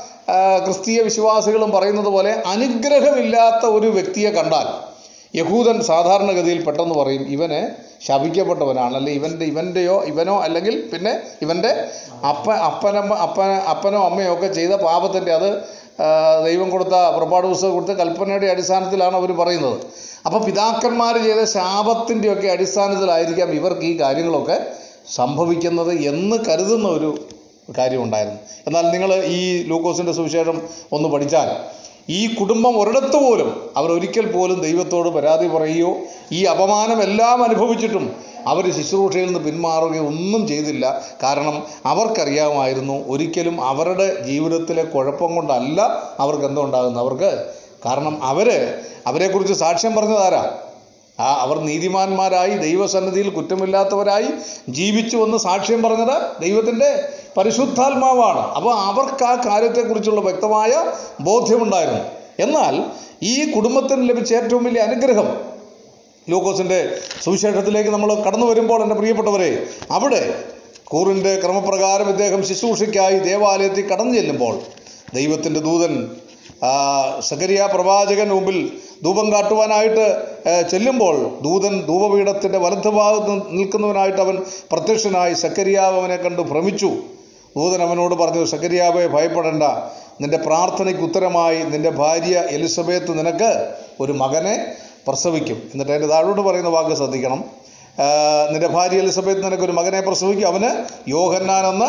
[0.64, 4.68] ക്രിസ്തീയ വിശ്വാസികളും പറയുന്നത് പോലെ അനുഗ്രഹമില്ലാത്ത ഒരു വ്യക്തിയെ കണ്ടാൽ
[5.34, 7.58] യഹൂദൻ സാധാരണഗതിയിൽ പെട്ടെന്ന് പറയും ഇവന്
[8.06, 8.94] ശപിക്കപ്പെട്ടവനാണ്.
[8.96, 11.12] അല്ലെ ഇവന്റെ ഇവന്റെയോ ഇവനോ അല്ലെങ്കിൽ പിന്നെ
[11.44, 11.70] ഇവന്റെ
[12.30, 13.40] അപ്പ അപ്പനമ്മ അപ്പ
[13.72, 15.48] അപ്പനോ അമ്മയോ ഒക്കെ ചെയ്ത പാപത്തിന്റെ അത്
[16.46, 19.78] ദൈവം കൊടുത്ത പുറപ്പാട് പുസ്തകം കൊടുത്ത കൽപ്പനയുടെ അടിസ്ഥാനത്തിലാണ് അവർ പറയുന്നത്.
[20.26, 24.58] അപ്പോൾ പിതാക്കന്മാർ ചെയ്ത ശാപത്തിന്റെയൊക്കെ അടിസ്ഥാനത്തിലായിരിക്കാം ഇവർക്ക് ഈ കാര്യങ്ങളൊക്കെ
[25.18, 27.10] സംഭവിക്കുന്നത് എന്ന് കരുതുന്ന ഒരു
[27.78, 28.38] കാര്യമുണ്ടായിരുന്നു.
[28.66, 31.76] എന്നാൽ നിങ്ങൾ ഈ ലൂക്കോസിന്റെ സുവിശേഷം ഒന്ന് പഠിച്ചാൽ
[32.08, 35.96] ഈ കുടുംബം ഒരിടത്ത് പോലും അവർ ഒരിക്കൽ പോലും ദൈവത്തോട് പരാതി പറയുകയോ
[36.32, 41.02] ഈ അപമാനം എല്ലാം അനുഭവിച്ചിട്ടും അവർ ശുശ്രൂഷയിൽ നിന്ന് പിന്മാറുകയോ ഒന്നും ചെയ്തില്ല.
[41.22, 45.82] കാരണം അവർക്കറിയാമായിരുന്നു ഒരിക്കലും അവരുടെ ജീവിതത്തിലെ കുഴപ്പം കൊണ്ടല്ല
[46.18, 47.02] അവർക്ക് എന്തുണ്ടാകുന്നത്.
[47.02, 47.46] അവർക്ക്
[47.86, 50.56] കാരണം അവർ അവരെക്കുറിച്ച് സാക്ഷ്യം പറഞ്ഞതാരാ
[51.20, 54.26] ആ അവർ നീതിമാന്മാരായി ദൈവസന്നിധിയിൽ കുറ്റമില്ലാത്തവരായി
[54.68, 58.42] ജീവിച്ചു എന്ന് സാക്ഷ്യം പറഞ്ഞത് ദൈവത്തിന്റെ പരിശുദ്ധാത്മാവാണ്.
[58.56, 60.72] അപ്പോൾ അവർക്ക് ആ കാര്യത്തെക്കുറിച്ചുള്ള വ്യക്തമായ
[61.20, 62.02] ബോധ്യമുണ്ടായിരുന്നു.
[62.40, 62.74] എന്നാൽ
[63.22, 65.28] ഈ കുടുംബത്തിന് ലഭിച്ച ഏറ്റവും വലിയ അനുഗ്രഹം
[66.30, 70.44] ലൂക്കോസിന്റെ സുവിശേഷത്തിലേക്ക് നമ്മൾ കടന്നു വരുമ്പോൾ എന്റെ പ്രിയപ്പെട്ടവരെ അവിടെ
[70.84, 74.54] കൂറിന്റെ ക്രമപ്രകാരം ഇദ്ദേഹം ശുശ്രൂഷയ്ക്കായി ദേവാലയത്തിൽ കടന്നു ചെല്ലുമ്പോൾ
[75.14, 76.10] ദൈവത്തിന്റെ ദൂതൻ
[77.20, 78.58] സകരിയ പ്രവാചകൻ മുമ്പിൽ
[79.04, 80.06] ധൂപം കാട്ടുവാനായിട്ട്
[80.70, 84.38] ചെല്ലുമ്പോൾ ദൂതൻ ധൂപപീഠത്തിന്റെ വലത്തുഭാഗത്ത് നിൽക്കുന്നവനായിട്ട് അവൻ
[84.72, 86.90] പ്രത്യക്ഷനായി സക്കരിയാവ് അവനെ കണ്ട് ഭ്രമിച്ചു.
[87.56, 89.62] ദൂതൻ അവനോട് പറഞ്ഞു സക്കരിയാവെ ഭയപ്പെടേണ്ട.
[90.20, 91.62] നിന്റെ പ്രാർത്ഥനയ്ക്ക് ഉത്തരമായി.
[91.62, 94.72] നിന്റെ ഭാര്യ എലിസബത്ത് നിനക്ക് ഒരു മകനെ
[95.08, 95.56] പ്രസവിക്കും.
[95.72, 97.44] എന്നിട്ട് അതിന്റെ താഴോട്ട് പറയുന്ന വാക്ക് ശ്രദ്ധിക്കണം.
[98.52, 100.46] നിന്റെ ഭാര്യ എലിസബത്ത് നിനക്ക് ഒരു മകനെ പ്രസവിക്കും.
[100.46, 101.88] അവന് യോഹന്നാൻ എന്ന്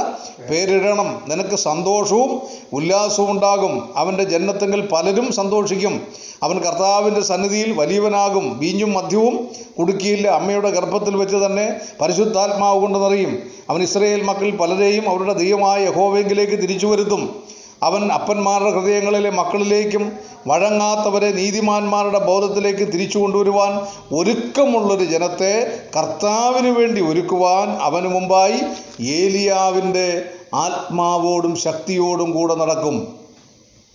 [0.51, 1.21] പേരിടണം.
[1.27, 2.41] നിനക്ക് സന്തോഷവും
[2.73, 3.89] ഉല്ലാസവും ഉണ്ടാകും.
[3.95, 6.07] അവന്റെ ജന്മത്തെങ്കിൽ പലരും സന്തോഷിക്കും.
[6.43, 8.59] അവൻ കർത്താവിന്റെ സന്നിധിയിൽ വലിയവനാകും.
[8.59, 9.47] വീഞ്ഞും മദ്യവും
[9.79, 10.27] കുടുക്കിയില്ല.
[10.27, 16.87] അമ്മയുടെ ഗർഭത്തിൽ വെച്ച് തന്നെ പരിശുദ്ധാത്മാവ് കൊണ്ട് നിറയും അവൻ ഇസ്രയേൽ മക്കളിൽ പലരെയും അവരുടെ ദൈവമായ യഹോവെങ്കിലേക്ക് തിരിച്ചു
[16.87, 17.43] വരുത്തും.
[17.83, 23.79] അവൻ അപ്പന്മാരുടെ ഹൃദയങ്ങളിലെ മക്കളിലേക്കും വഴങ്ങാത്തവരെ നീതിമാന്മാരുടെ ബോധത്തിലേക്ക് തിരിച്ചു കൊണ്ടുവരുവാൻ
[24.15, 28.59] ഒരുക്കമുള്ളൊരു ജനത്തെ കർത്താവിന് വേണ്ടി ഒരുക്കുവാൻ അവന് മുമ്പായി
[29.01, 33.17] ഏലിയാവിന്റെ ആത്മാവോടും ശക്തിയോടും കൂടെ നടക്കും.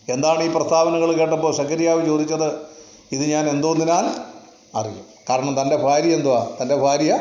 [0.08, 2.52] എന്താണ് ഈ പ്രസ്താവനകൾ കേട്ടപ്പോൾ സക്കരിയാവ് ചോദിച്ചത്?
[3.12, 4.06] ഇത് ഞാൻ എന്തോന്നിനാൽ
[4.76, 5.04] അറിയും.
[5.30, 6.46] കാരണം തന്റെ ഭാര്യ എന്തുവാ?
[6.62, 7.18] തന്റെ ഭാര്യ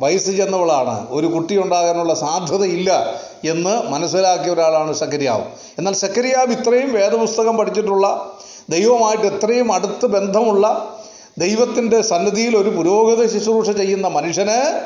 [0.00, 1.10] വയസ്സ് ചെന്നവളാണ്.
[1.10, 5.44] ഒരു കുട്ടി ഉണ്ടാകാനുള്ള സാധ്യതയില്ല എന്ന് മനസ്സിലാക്കിയ ഒരാളാണ് സക്കരിയാവ്.
[5.78, 8.32] എന്നാൽ സക്കരിയാവ് ഇത്രയും വേദപുസ്തകം പഠിച്ചിട്ടുള്ള
[8.70, 10.96] ദൈവമായിട്ട് എത്രയും അടുത്ത് ബന്ധമുള്ള
[11.38, 14.80] ദൈവത്തിന്റെ സന്നിധിയിൽ ഒരു പുരോഗതി ശുശ്രൂഷ ചെയ്യുന്ന മനുഷ്യന്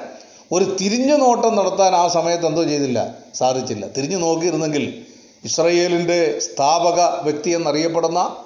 [0.53, 3.09] ഒരു തിരിഞ്ഞു നോട്ടം നടത്താൻ ആ സമയത്ത് എന്തോ ചെയ്തില്ല.
[3.35, 3.87] സാധിച്ചില്ല.
[3.89, 5.05] തിരിഞ്ഞു നോക്കിയിരുന്നെങ്കിൽ
[5.45, 8.37] ഇസ്രയേലിന്റെ സ്ഥാപക വ്യക്തി എന്നറിയപ്പെടുന്ന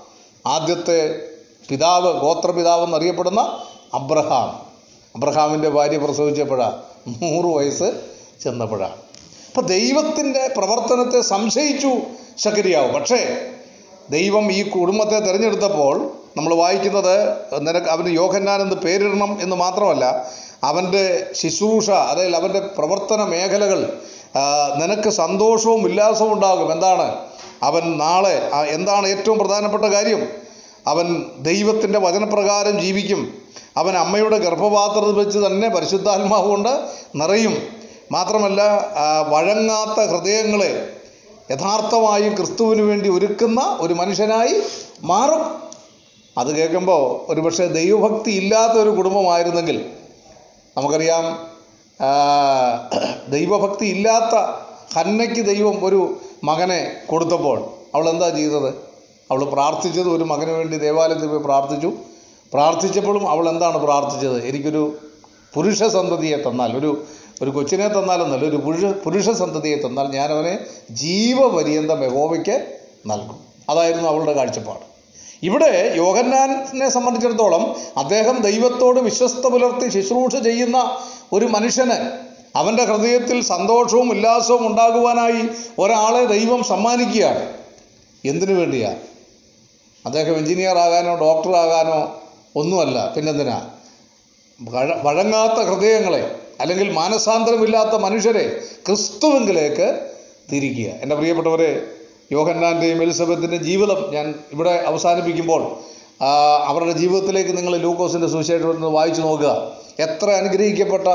[0.47, 1.21] ആദ്യത്തെ
[1.69, 3.59] പിതാവ് ഗോത്രപിതാവ് എന്നറിയപ്പെടുന്ന
[3.95, 4.64] അബ്രഹാം.
[5.17, 8.01] അബ്രഹാമിന്റെ ഭാര്യ പ്രസവിച്ചപ്പോഴാണ് നൂറ് വയസ്സ്
[8.45, 8.93] ചെന്നപ്പോഴാണ്
[9.49, 11.89] അപ്പം ദൈവത്തിന്റെ പ്രവർത്തനത്തെ സംശയിച്ചു
[12.37, 12.93] ശക്കരിയാവും.
[12.93, 13.37] പക്ഷേ
[14.11, 17.33] ദൈവം ഈ കുടുംബത്തെ തിരഞ്ഞെടുത്തപ്പോൾ നമ്മൾ വായിക്കുന്നത്
[17.69, 20.31] നിനക്ക് അവന് യോഹന്നാൻ എന്ന് പേരിടണം എന്ന് മാത്രമല്ല
[20.65, 23.99] അവന്റെ ശുശ്രൂഷ അതായത് അവന്റെ പ്രവർത്തന മേഖലകൾ
[24.77, 26.73] നിനക്ക് സന്തോഷവും ഉല്ലാസവും ഉണ്ടാകും.
[26.73, 27.15] എന്താണ്?
[27.63, 30.29] അവൻ നാളെ എന്താണ് ഏറ്റവും പ്രധാനപ്പെട്ട കാര്യം?
[30.87, 33.44] അവൻ ദൈവത്തിന്റെ വചനപ്രകാരം ജീവിക്കും.
[33.77, 36.73] അവൻ അമ്മയുടെ ഗർഭപാത്രത്തിൽ വെച്ച് തന്നെ പരിശുദ്ധാത്മാവ് കൊണ്ട്
[37.21, 37.55] നിറയും.
[38.13, 38.63] മാത്രമല്ല
[39.29, 40.71] വഴങ്ങാത്ത ഹൃദയങ്ങളെ
[41.51, 44.55] യഥാർത്ഥമായും ക്രിസ്തുവിന് വേണ്ടി ഒരുക്കുന്ന ഒരു മനുഷ്യനായി
[45.03, 45.43] മാറും.
[46.39, 49.79] അത് കേൾക്കുമ്പോൾ ഒരുപക്ഷെ ദൈവഭക്തി ഇല്ലാത്ത ഒരു കുടുംബമായിരുന്നെങ്കിൽ
[50.77, 51.25] നമുക്കറിയാം
[53.35, 54.35] ദൈവഭക്തി ഇല്ലാത്ത
[54.97, 56.01] ഹന്നയ്ക്ക് ദൈവം ഒരു
[56.45, 57.59] മകനെ കൊടുത്തപ്പോൾ
[57.95, 58.71] അവൾ എന്താ ചെയ്തത്?
[59.31, 61.91] അവൾ പ്രാർത്ഥിച്ചത് ഒരു മകന് വേണ്ടി ദേവാലയത്തിൽ പോയി പ്രാർത്ഥിച്ചു.
[62.55, 64.47] പ്രാർത്ഥിച്ചപ്പോഴും അവൾ എന്താണ് പ്രാർത്ഥിച്ചത്?
[64.47, 64.97] എനിക്കൊരു
[65.55, 67.05] പുരുഷ സന്തതിയെ തന്നാൽ ഒരു
[67.43, 70.59] ഒരു കൊച്ചിനെ തന്നാലെന്നല്ല ഒരു പുരുഷ പുരുഷ സന്തതിയെ തന്നാൽ ഞാനവനെ
[70.91, 73.39] ജീവപര്യന്തം യഹോവയ്ക്ക് നൽകും.
[73.69, 74.95] അതായിരുന്നു അവളുടെ കാഴ്ചപ്പാട്.
[75.43, 80.99] ഇവിടെ യോഹന്നാനെ സംബന്ധിച്ചിടത്തോളം അദ്ദേഹം ദൈവത്തോട് വിശ്വസ്ത പുലർത്തി ശുശ്രൂഷ ചെയ്യുന്ന
[81.33, 82.19] ഒരു മനുഷ്യന്
[82.57, 87.53] അവന്റെ ഹൃദയത്തിൽ സന്തോഷവും ഉല്ലാസവും ഉണ്ടാകുവാനായി ഒരാളെ ദൈവം സമ്മാനിക്കുകയാണ്.
[88.25, 88.97] എന്തിനു വേണ്ടിയാണ്
[90.07, 92.21] അദ്ദേഹം എഞ്ചിനീയർ ആകാനോ ഡോക്ടർ ആകാനോ
[92.57, 93.69] ഒന്നുമല്ല പിന്നെന്തിനാ?
[94.61, 100.11] വഴ- വഴങ്ങാത്ത ഹൃദയങ്ങളെ അല്ലെങ്കിൽ മാനസാന്തരമില്ലാത്ത മനുഷ്യരെ ക്രിസ്തുവിങ്കിലേക്ക്
[100.53, 100.85] തിരിക്കുക.
[100.85, 101.83] എന്റെ പ്രിയപ്പെട്ടവരെ
[102.33, 105.77] യോഹന്നാന്റെയും എലിസബത്തിന്റെയും ജീവിതം ഞാൻ ഇവിടെ അവസാനിപ്പിക്കുമ്പോൾ
[106.65, 109.73] അവരുടെ ജീവിതത്തിലേക്ക് നിങ്ങൾ ലൂക്കോസിന്റെ സുവിശേഷം വായിച്ചു നോക്കുക.
[109.99, 111.09] എത്ര അനുഗ്രഹിക്കപ്പെട്ട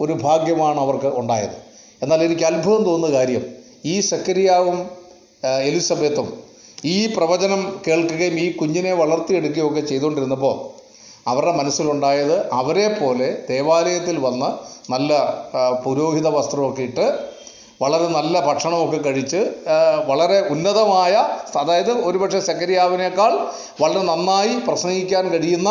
[0.00, 1.56] ഒരു ഭാഗ്യമാണ് അവർക്ക് ഉണ്ടായത്.
[2.02, 3.46] എന്നാൽ എനിക്ക് അത്ഭുതം തോന്നുന്ന കാര്യം
[3.84, 4.90] ഈ സക്കരിയാവും
[5.62, 6.42] എലിസബത്തും
[6.84, 10.83] ഈ പ്രവചനം കേൾക്കുകയും ഈ കുഞ്ഞിനെ വളർത്തിയെടുക്കുകയും ഒക്കെ ചെയ്തുകൊണ്ടിരുന്നപ്പോൾ
[11.28, 12.36] അവരുടെ മനസ്സിലുണ്ടായത്
[13.02, 14.50] പോലെ ദേവാലയത്തിൽ വന്ന്
[14.92, 15.12] നല്ല
[15.84, 17.06] പുരോഹിത വസ്ത്രമൊക്കെ ഇട്ട്
[17.82, 19.40] വളരെ നല്ല ഭക്ഷണമൊക്കെ കഴിച്ച്
[20.06, 21.12] വളരെ ഉന്നതമായ
[21.60, 23.32] അതായത് ഒരുപക്ഷെ സക്കരിയാവിനേക്കാൾ
[23.82, 25.70] വളരെ നന്നായി പ്രസംഗിക്കാൻ കഴിയുന്ന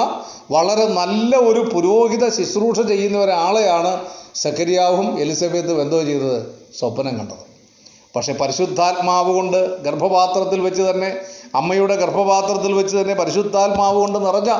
[0.51, 3.93] വളരെ നല്ല ഒരു പുരോഹിത ശുശ്രൂഷ ചെയ്യുന്ന ഒരാളെയാണ്
[4.35, 6.39] സക്കരിയാവും എലിസബത്തും എന്തോ ചെയ്തത്?
[6.79, 7.43] സ്വപ്നം കണ്ടത്.
[8.15, 11.09] പക്ഷേ പരിശുദ്ധാത്മാവ് കൊണ്ട് ഗർഭപാത്രത്തിൽ വെച്ച് തന്നെ
[11.55, 14.51] അമ്മയുടെ ഗർഭപാത്രത്തിൽ വെച്ച് തന്നെ പരിശുദ്ധാത്മാവ് കൊണ്ട് നിറഞ്ഞ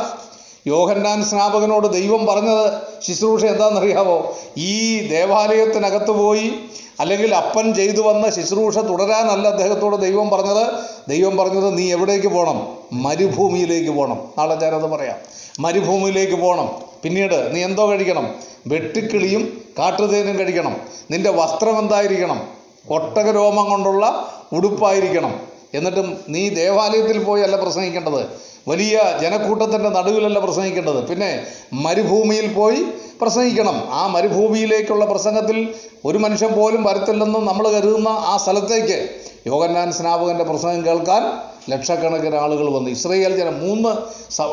[0.68, 2.72] യോഹന്നാൻ സ്നാപകനോട് ദൈവം പറഞ്ഞത്
[3.08, 4.38] ശുശ്രൂഷ എന്താണെന്നറിയാവോ?
[4.58, 6.52] ഈ ദേവാലയത്തിനകത്ത് പോയി
[7.00, 10.68] അല്ലെങ്കിൽ അപ്പൻ ചെയ്തു വന്ന ശുശ്രൂഷ തുടരാനല്ല അദ്ദേഹത്തോട് ദൈവം പറഞ്ഞത്.
[11.10, 15.18] ദൈവം പറഞ്ഞത് നീ എവിടേക്ക് പോകണം മരുഭൂമിയിലേക്ക് പോകണം നാളെ ഞാനത് പറയാം.
[15.60, 16.70] മരുഭൂമിയിലേക്ക് പോകണം
[17.04, 18.36] പിന്നീട് നീ എന്തോ കഴിക്കണം?
[18.68, 20.78] വെട്ടുക്കിളിയും കാട്ടുതേനും കഴിക്കണം.
[21.12, 22.48] നിന്റെ വസ്ത്രം എന്തായിരിക്കണം?
[22.90, 25.53] ഒട്ടകരോമം കൊണ്ടുള്ള ഉടുപ്പായിരിക്കണം.
[25.74, 28.28] എന്നിട്ടും നീ ദേവാലയത്തിൽ പോയി അല്ല പ്രസംഗിക്കേണ്ടത്.
[28.68, 31.08] വലിയ ജനക്കൂട്ടത്തിന്റെ നടുവിലല്ല പ്രസംഗിക്കേണ്ടത്.
[31.08, 32.86] പിന്നെ മരുഭൂമിയിൽ പോയി
[33.22, 33.84] പ്രസംഗിക്കണം.
[33.92, 35.74] ആ മരുഭൂമിയിലേക്കുള്ള പ്രസംഗത്തിൽ
[36.06, 39.10] ഒരു മനുഷ്യൻ പോലും വരത്തില്ലെന്ന് നമ്മൾ കരുതുന്ന ആ സ്ഥലത്തേക്ക്
[39.48, 41.24] യോഗന്നാൻ സ്നാപകന്റെ പ്രസംഗം കേൾക്കാൻ
[41.70, 42.90] ലക്ഷക്കണക്കിന് ആളുകൾ വന്നു.
[42.90, 43.92] ഇസ്രയേൽ ജനം മൂന്ന്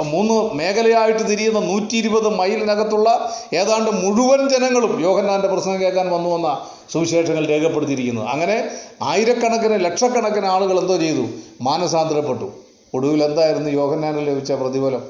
[0.03, 6.49] മൂന്ന് മേഖലയായിട്ട് തിരിയുന്ന നൂറ്റി ഇരുപത് മൈലിനകത്തുള്ള ഏതാണ്ട് മുഴുവൻ ജനങ്ങളും യോഗന്നാന്റെ പ്രസംഗം കേൾക്കാൻ വന്നു വന്ന
[6.93, 8.71] സുവിശേഷങ്ങൾ രേഖപ്പെടുത്തിയിരിക്കുന്നത് അങ്ങനെ
[9.03, 11.27] ആയിരക്കണക്കിന് ലക്ഷക്കണക്കിന് ആളുകൾ എന്തോ ചെയ്തു.
[11.61, 12.53] മാനസാന്തരപ്പെട്ടു.
[12.95, 13.71] ഒടുവിൽ എന്തായിരുന്നു?
[13.71, 15.05] യോഹന്നാന് ലഭിച്ച പ്രതിഫലം?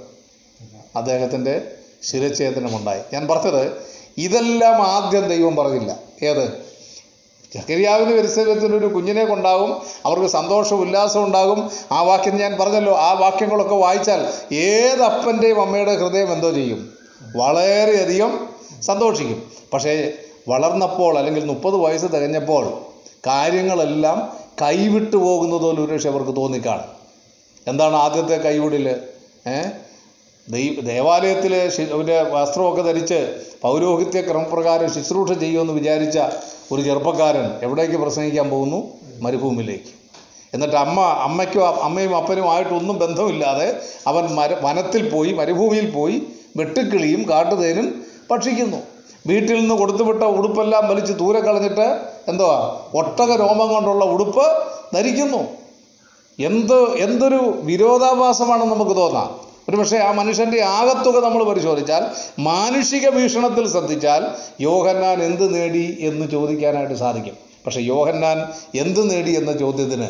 [0.97, 1.63] അദ്ദേഹത്തിന്റെ
[2.03, 3.73] ശിരച്ഛേദനമുണ്ടായി ഞാൻ പറഞ്ഞത്
[4.19, 5.97] ഇതെല്ലാം ആദ്യം ദൈവം പറഞ്ഞില്ല.
[6.23, 6.53] ഏത്?
[7.55, 11.71] ചക്കരിയാവിന് പരിസരത്തിന് ഒരു കുഞ്ഞിനെ കൊണ്ടാകും അവർക്ക് സന്തോഷവും ഉല്ലാസവും ഉണ്ടാകും.
[11.93, 12.97] ആ വാക്യം ഞാൻ പറഞ്ഞല്ലോ.
[12.97, 16.93] ആ വാക്യങ്ങളൊക്കെ വായിച്ചാൽ ഏതപ്പന്റെയും അമ്മയുടെ ഹൃദയം എന്തോ ചെയ്യും?
[17.37, 18.49] വളരെയധികം
[18.83, 19.51] സന്തോഷിക്കും.
[19.73, 20.13] പക്ഷേ
[20.49, 22.65] വളർന്നപ്പോൾ അല്ലെങ്കിൽ മുപ്പത് വയസ്സ് തികഞ്ഞപ്പോൾ
[23.27, 24.19] കാര്യങ്ങളെല്ലാം
[24.63, 26.83] കൈവിട്ടു പോകുന്നത് പോലെ ഒരു പക്ഷേ അവർക്ക് തോന്നിക്കാണ്.
[27.69, 28.87] എന്താണ് ആദ്യത്തെ കൈവിടിൽ
[30.85, 31.55] ദേവാലയത്തിൽ
[31.93, 36.19] അവന്റെ വസ്ത്രമൊക്കെ ധരിച്ച് പൗരോഹിത്യ ക്രമപ്രകാരം ശുശ്രൂഷ ചെയ്യുമെന്ന് വിചാരിച്ച
[36.73, 38.81] ഒരു ചെറുപ്പക്കാരൻ എവിടേക്ക് പ്രസംഗിക്കാൻ പോകുന്നു?
[39.21, 39.91] മരുഭൂമിയിലേക്ക്.
[40.55, 46.23] എന്നിട്ട് അമ്മ അമ്മയ്ക്കും അമ്മയും അപ്പനുമായിട്ടൊന്നും ബന്ധമില്ലാതെ അവൻ മര വനത്തിൽ പോയി മരുഭൂമിയിൽ പോയി
[46.57, 48.90] വെട്ടുക്കിളിയും കാട്ടുതേനും ഭക്ഷിക്കുന്നു.
[49.27, 52.81] വീട്ടിൽ നിന്ന് കൊടുത്തുവിട്ട ഉടുപ്പെല്ലാം വലിച്ച് ദൂരെ കളഞ്ഞിട്ട് എന്തുവാ?
[52.95, 54.45] ഒട്ടക രോമം കൊണ്ടുള്ള ഉടുപ്പ്
[54.95, 55.61] ധരിക്കുന്നു.
[56.39, 59.41] എന്ത് എന്തൊരു വിരോധാഭാസമാണെന്ന് നമുക്ക് തോന്നാം.
[59.69, 62.03] ഒരു പക്ഷേ ആ മനുഷ്യന്റെ ആകത്തുക നമ്മൾ പരിശോധിച്ചാൽ
[62.39, 64.25] മാനുഷിക വീക്ഷണത്തിൽ ശ്രദ്ധിച്ചാൽ
[64.61, 67.35] യോഹന്നാൻ എന്ത് നേടി എന്ന് ചോദിക്കാനായിട്ട് സാധിക്കും.
[67.67, 68.39] പക്ഷേ യോഹന്നാൻ
[68.75, 70.07] എന്ത് നേടി എന്ന ചോദ്യത്തിന്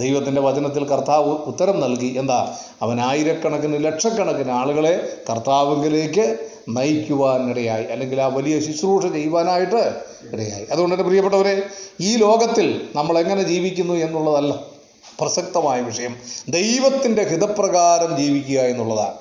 [0.00, 2.14] ദൈവത്തിന്റെ വചനത്തിൽ കർത്താവ് ഉത്തരം നൽകി.
[2.18, 2.56] എന്താ?
[2.82, 10.00] അവൻ ആയിരക്കണക്കിന് ലക്ഷക്കണക്കിന് ആളുകളെ കർത്താവിലേക്ക് നയിക്കുവാൻ ഇടയായി അല്ലെങ്കിൽ ആ വലിയ ശുശ്രൂഷ ചെയ്യുവാനായിട്ട്
[10.32, 10.66] ഇടയായി.
[10.72, 11.62] അതുകൊണ്ട് തന്നെ പ്രിയപ്പെട്ടവരെ
[12.00, 14.54] ഈ ലോകത്തിൽ നമ്മൾ എങ്ങനെ ജീവിക്കുന്നു എന്നുള്ളതല്ല
[15.20, 16.16] പ്രസക്തമായ വിഷയം.
[16.48, 19.14] ദൈവത്തിന്റെ ഹിതപ്രകാരം ജീവിക്കുക എന്നുള്ളതാണ്.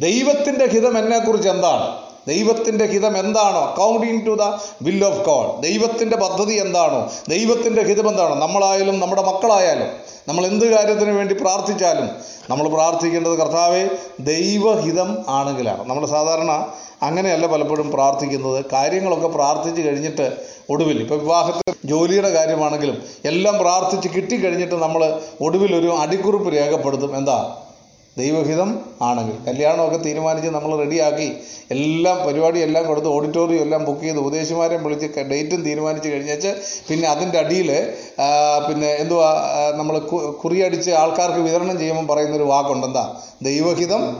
[0.00, 2.03] ദൈവത്തിന്റെ ഹിതം എന്നെക്കുറിച്ച് എന്താണ്?
[2.26, 4.46] ദൈവത്തിന്റെ ഹിതം എന്താണോ according to the
[4.82, 9.90] will of God ദൈവത്തിന്റെ പദ്ധതി എന്താണോ ദൈവത്തിന്റെ ഹിതം എന്താണോ നമ്മളായാലും നമ്മുടെ മക്കളായാലും
[10.28, 12.08] നമ്മൾ എന്ത് കാര്യത്തിന് വേണ്ടി പ്രാർത്ഥിച്ചാലും
[12.50, 15.84] നമ്മൾ പ്രാർത്ഥിക്കേണ്ടത് കർത്താവെ ദൈവഹിതം ആണെങ്കിലാണ്.
[15.84, 16.50] നമ്മൾ സാധാരണ
[17.02, 18.64] അങ്ങനെയല്ല പലപ്പോഴും പ്രാർത്ഥിക്കുന്നത്.
[18.72, 20.26] കാര്യങ്ങളൊക്കെ പ്രാർത്ഥിച്ച് കഴിഞ്ഞിട്ട്
[20.70, 27.16] ഒടുവിൽ ഇപ്പോൾ വിവാഹത്തിൽ ജോലിയുടെ കാര്യമാണെങ്കിലും എല്ലാം പ്രാർത്ഥിച്ച് കിട്ടിക്കഴിഞ്ഞിട്ട് നമ്മൾ ഒടുവിൽ ഒരു അടിക്കുറിപ്പ് രേഖപ്പെടുത്തും.
[27.16, 27.63] എന്താ?
[28.18, 29.36] ദൈവഹിതം ആണെങ്കിൽ.
[29.46, 31.28] കല്യാണമൊക്കെ തീരുമാനിച്ച് നമ്മൾ റെഡിയാക്കി
[31.70, 36.56] എല്ലാം പരിപാടി എല്ലാം കൊടുത്ത് ഓഡിറ്റോറിയം എല്ലാം ബുക്ക് ചെയ്ത് ഉപദേശിമാരെ വിളിച്ച് ഡേറ്റും തീരുമാനിച്ച് കഴിഞ്ഞേച്ച്
[36.88, 37.94] പിന്നെ അതിന്റെ അടിയിൽ
[38.68, 39.30] പിന്നെ എന്തുവാ
[39.76, 39.98] നമ്മൾ
[40.42, 42.86] കുറിയടിച്ച് ആൾക്കാർക്ക് വിതരണം ചെയ്യുമ്പോൾ പറയുന്നൊരു വാക്കുണ്ട്.
[42.86, 43.22] എന്താ?
[43.42, 44.16] ദൈവഹിതം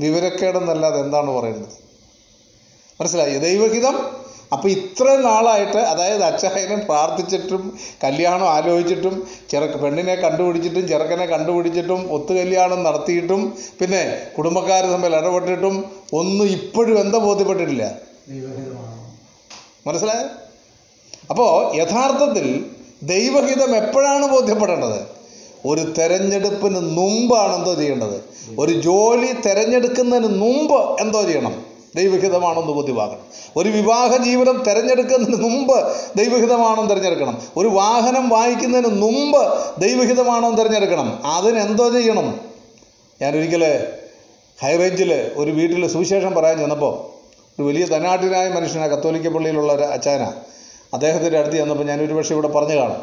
[0.00, 1.76] വിവരക്കേടെന്നല്ലാതെ എന്താണ് പറയുന്നത്?
[3.00, 3.38] മനസ്സിലായി?
[3.38, 4.17] ദൈവഹിതം
[4.52, 7.62] അപ്പോൾ ഇത്രയും നാളായിട്ട് അതായത് അച്ചായനും പ്രാർത്ഥിച്ചിട്ടും
[8.04, 9.14] കല്യാണം ആലോചിച്ചിട്ടും
[9.50, 13.42] ചെറുക്ക പെണ്ണിനെ കണ്ടുപിടിച്ചിട്ടും ചെറുക്കനെ കണ്ടുപിടിച്ചിട്ടും ഒത്തു കല്യാണം നടത്തിയിട്ടും
[13.80, 14.02] പിന്നെ
[14.36, 15.76] കുടുംബക്കാർ തമ്മിൽ ഇടപെട്ടിട്ടും
[16.20, 17.84] ഒന്നും ഇപ്പോഴും എന്താ ബോധ്യപ്പെട്ടിട്ടില്ല?
[19.86, 20.26] മനസ്സിലായോ?
[21.30, 22.48] അപ്പോൾ യഥാർത്ഥത്തിൽ
[23.12, 25.00] ദൈവഹിതം എപ്പോഴാണ് ബോധ്യപ്പെടേണ്ടത്?
[25.66, 28.18] ഒരു തെരഞ്ഞെടുപ്പിന് മുമ്പാണ് എന്തോ ചെയ്യേണ്ടത്.
[28.58, 31.54] ഒരു ജോലി തിരഞ്ഞെടുക്കുന്നതിന് മുമ്പ് എന്തോ ചെയ്യണം.
[31.98, 33.22] ദൈവഹിതമാണെന്ന് ബോധ്യമാകണം
[33.56, 35.78] ഒരു വിവാഹ ജീവിതം തിരഞ്ഞെടുക്കുന്നതിന് മുമ്പ്
[36.16, 37.36] ദൈവഹിതമാണെന്ന് തിരഞ്ഞെടുക്കണം.
[37.56, 39.42] ഒരു വാഹനം വായിക്കുന്നതിന് മുമ്പ്
[39.80, 41.08] ദൈവഹിതമാണെന്ന് തിരഞ്ഞെടുക്കണം.
[41.26, 42.26] അതിനെന്തോ ചെയ്യണം.
[43.22, 43.64] ഞാനൊരിക്കൽ
[44.62, 46.94] ഹൈറേഞ്ചിൽ ഒരു വീട്ടിൽ സുവിശേഷം പറയാൻ ചെന്നപ്പോൾ
[47.56, 50.22] ഒരു വലിയ ധനാട്ടിനായ മനുഷ്യനാണ് കത്തോലിക്ക പള്ളിയിലുള്ള ഒരു അച്ചാന
[50.94, 53.00] അദ്ദേഹത്തിന്റെ അടുത്ത് ചെന്നപ്പോൾ ഞാനൊരു പക്ഷേ ഇവിടെ പറഞ്ഞു കാണും.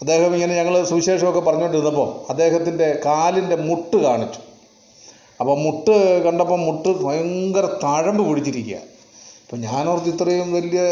[0.00, 4.40] അദ്ദേഹം ഇങ്ങനെ ഞങ്ങൾ സുവിശേഷമൊക്കെ പറഞ്ഞുകൊണ്ടിരുന്നപ്പോൾ അദ്ദേഹത്തിന്റെ കാലിന്റെ മുട്ട് കാണിച്ചു.
[5.42, 8.78] അപ്പോൾ മുട്ട് കണ്ടപ്പോൾ മുട്ട് ഭയങ്കര തഴമ്പ് പിടിച്ചിരിക്കുക
[9.42, 10.82] അപ്പം ഞാനോർത്ത് ഇത്രയും വലിയ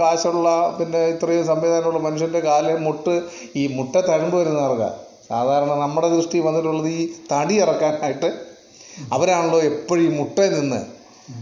[0.00, 3.14] കാശുള്ള പിന്നെ ഇത്രയും സംവിധാനമുള്ള മനുഷ്യന്റെ കാൽ മുട്ട്
[3.60, 4.90] ഈ മുട്ട തഴമ്പ് വരുന്നവർക്ക്
[5.30, 7.00] സാധാരണ നമ്മുടെ ദൃഷ്ടി വന്നിട്ടുള്ളത് ഈ
[7.32, 8.28] തടി ഇറക്കാനായിട്ട്
[9.14, 10.78] അവരാണല്ലോ എപ്പോഴും ഈ മുട്ടയിൽ നിന്ന്.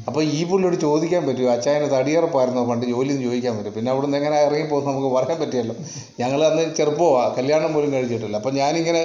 [0.08, 4.36] അപ്പോൾ ഈ പുള്ളിയോട് ചോദിക്കാൻ പറ്റുമോ അച്ചായന് തടിയറപ്പായിരുന്നോ പണ്ട് ജോലിയും ചോദിക്കാൻ പറ്റും പിന്നെ അവിടെ നിന്ന് എങ്ങനെ
[4.46, 5.74] ഇറങ്ങിപ്പോകും നമുക്ക് പറയാൻ പറ്റിയല്ലോ
[6.20, 8.36] ഞങ്ങൾ അന്ന് ചെറുപ്പമാണ് കല്യാണം പോലും കഴിച്ചിട്ടില്ല.
[8.40, 9.02] അപ്പം ഞാനിങ്ങനെ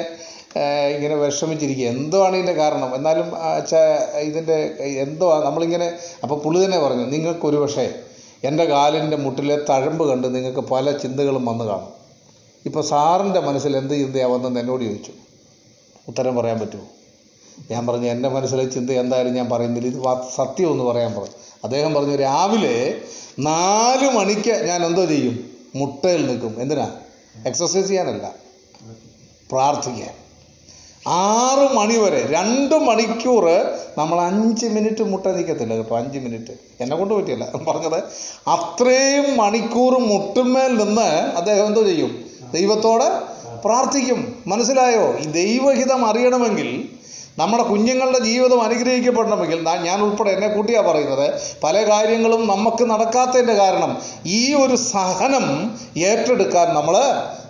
[0.95, 1.87] ഇങ്ങനെ വിഷമിച്ചിരിക്കുക.
[1.87, 2.95] എന്തോ ആണ് ഇതിന്റെ കാരണം?
[2.95, 3.31] എന്നാലും
[4.17, 7.93] ഇതിന്റെ എന്തോ നമ്മളിങ്ങനെ അപ്പോൾ പുള്ളി തന്നെ പറഞ്ഞു നിങ്ങൾക്കൊരു പക്ഷേ
[8.43, 11.87] എന്റെ കാലിന്റെ മുട്ടിലെ തഴമ്പ് കണ്ട് നിങ്ങൾക്ക് പല ചിന്തകളും വന്നു കാണും.
[12.65, 15.11] ഇപ്പോൾ സാറിന്റെ മനസ്സിൽ എന്ത് ചിന്തയാണ് വന്നെന്ന് എന്നോട് ചോദിച്ചു.
[16.07, 16.85] ഉത്തരം പറയാൻ പറ്റുമോ?
[17.71, 19.89] ഞാൻ പറഞ്ഞു എന്റെ മനസ്സിലെ ചിന്ത എന്തായാലും ഞാൻ പറയുന്നില്ല.
[19.89, 21.35] ഇത് വ- സത്യം ഒന്ന് പറയാൻ പറഞ്ഞു.
[21.63, 23.01] അദ്ദേഹം പറഞ്ഞു രാവിലെ
[23.39, 25.49] നാല് മണിക്ക് ഞാൻ എന്തോ ചെയ്യും?
[25.75, 26.61] മുട്ടയിൽ നിൽക്കും.
[26.61, 26.95] എന്തിനാ?
[27.47, 28.33] എക്സസൈസ് ചെയ്യാനല്ല.
[29.51, 30.28] പ്രാർത്ഥിക്കാൻ.
[31.07, 33.45] ആറ് മണി വരെ രണ്ട് മണിക്കൂർ
[33.97, 36.51] നമ്മൾ അഞ്ച് മിനിറ്റ് മുട്ട നിൽക്കത്തില്ല കേട്ടോ അഞ്ച് മിനിറ്റ്.
[36.81, 38.03] എന്നെ കൊണ്ട് പറ്റിയല്ല പറഞ്ഞത്
[38.49, 42.25] അത്രയും മണിക്കൂർ മുട്ടുമേൽ നിന്ന് അദ്ദേഹം എന്തോ ചെയ്യും?
[42.53, 44.43] ദൈവത്തോട് പ്രാർത്ഥിക്കും.
[44.47, 45.17] മനസ്സിലായോ?
[45.19, 46.89] ഈ ദൈവഹിതം അറിയണമെങ്കിൽ
[47.39, 54.53] നമ്മുടെ കുഞ്ഞുങ്ങളുടെ ജീവിതം അനുഗ്രഹിക്കപ്പെടണമെങ്കിൽ ഞാൻ ഉൾപ്പെടെ എന്നെ കൂട്ടിയാ പറയുന്നത് പല കാര്യങ്ങളും നമുക്ക് നടക്കാത്തതിന്റെ കാരണം ഈ
[54.53, 56.95] ഒരു സഹനം ഏറ്റെടുക്കാൻ നമ്മൾ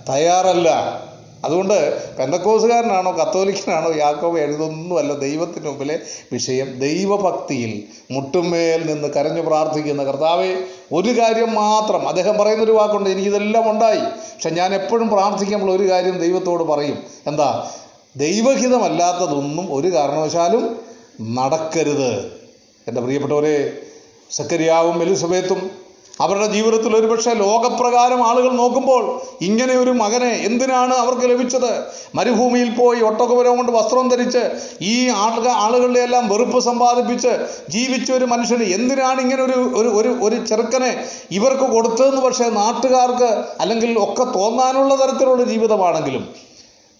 [0.09, 1.08] തയ്യാറല്ല.
[1.45, 5.99] അതുകൊണ്ട് പെന്തക്കോസുകാരനാണോ കത്തോലിക്കനാണോ യാക്കോബ് എഴുതൊന്നുമല്ല ദൈവത്തിന് മുമ്പിലെ
[6.31, 6.79] വിഷയം.
[6.79, 13.99] ദൈവഭക്തിയിൽ മുട്ടുമേൽ നിന്ന് കരഞ്ഞു പ്രാർത്ഥിക്കുന്ന കർത്താവെ ഒരു കാര്യം മാത്രം അദ്ദേഹം പറയുന്നൊരു വാക്കുണ്ട് എനിക്കിതെല്ലാം ഉണ്ടായി.
[13.99, 17.03] പക്ഷെ ഞാൻ എപ്പോഴും പ്രാർത്ഥിക്കുമ്പോൾ ഒരു കാര്യം ദൈവത്തോട് പറയും.
[17.27, 17.71] എന്താ?
[18.17, 20.79] ദൈവഹിതമല്ലാത്തതൊന്നും ഒരു കാരണവശാലും
[21.21, 22.31] നടക്കരുത്.
[22.87, 23.77] എന്റെ പ്രിയപ്പെട്ടവരെ
[24.31, 25.88] സക്കരിയാവും എലിസബത്തും
[26.21, 31.71] അവരുടെ ജീവിതത്തിൽ ഒരുപക്ഷെ ലോകപ്രകാരം ആളുകൾ നോക്കുമ്പോൾ ഇങ്ങനെ ഒരു മകനെ എന്തിനാണ് അവർക്ക് ലഭിച്ചത്?
[32.15, 34.43] മരുഭൂമിയിൽ പോയി ഒട്ടകപുരം കൊണ്ട് വസ്ത്രം ധരിച്ച്
[34.81, 37.31] ഈ ആളുക ആളുകളുടെ എല്ലാം വെറുപ്പ് സമ്പാദിപ്പിച്ച്
[37.69, 43.29] ജീവിച്ച ഒരു മനുഷ്യന് എന്തിനാണ് ഇങ്ങനെ ഒരു ഒരു ഒരു ഒരു ചെറുക്കനെ ഇവർക്ക് കൊടുത്തതെന്ന് പക്ഷേ നാട്ടുകാർക്ക്
[43.59, 46.25] അല്ലെങ്കിൽ ഒക്കെ തോന്നാനുള്ള തരത്തിലുള്ള ജീവിതമാണെങ്കിലും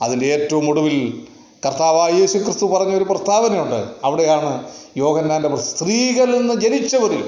[0.02, 1.28] അതിന്റെ ഏറ്റവും ഒടുവിൽ
[1.66, 3.80] കർത്താവായ യേശു ക്രിസ്തു പറഞ്ഞ ഒരു പ്രസ്താവനയുണ്ട്.
[4.04, 4.52] അവിടെയാണ്
[4.98, 7.24] യോഗന്നാന്റെ സ്ത്രീകളിൽ നിന്ന് ജനിച്ചവരിൽ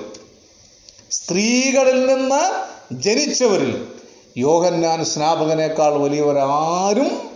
[1.12, 2.43] സ്ത്രീകളിൽ നിന്ന്
[2.91, 3.88] ജനിച്ചവരിൽ
[4.38, 7.32] യോഹന്നാൻ സ്നാപകനേക്കാൾ വലിയവരാരും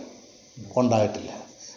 [0.76, 1.30] ഉണ്ടായിട്ടില്ല.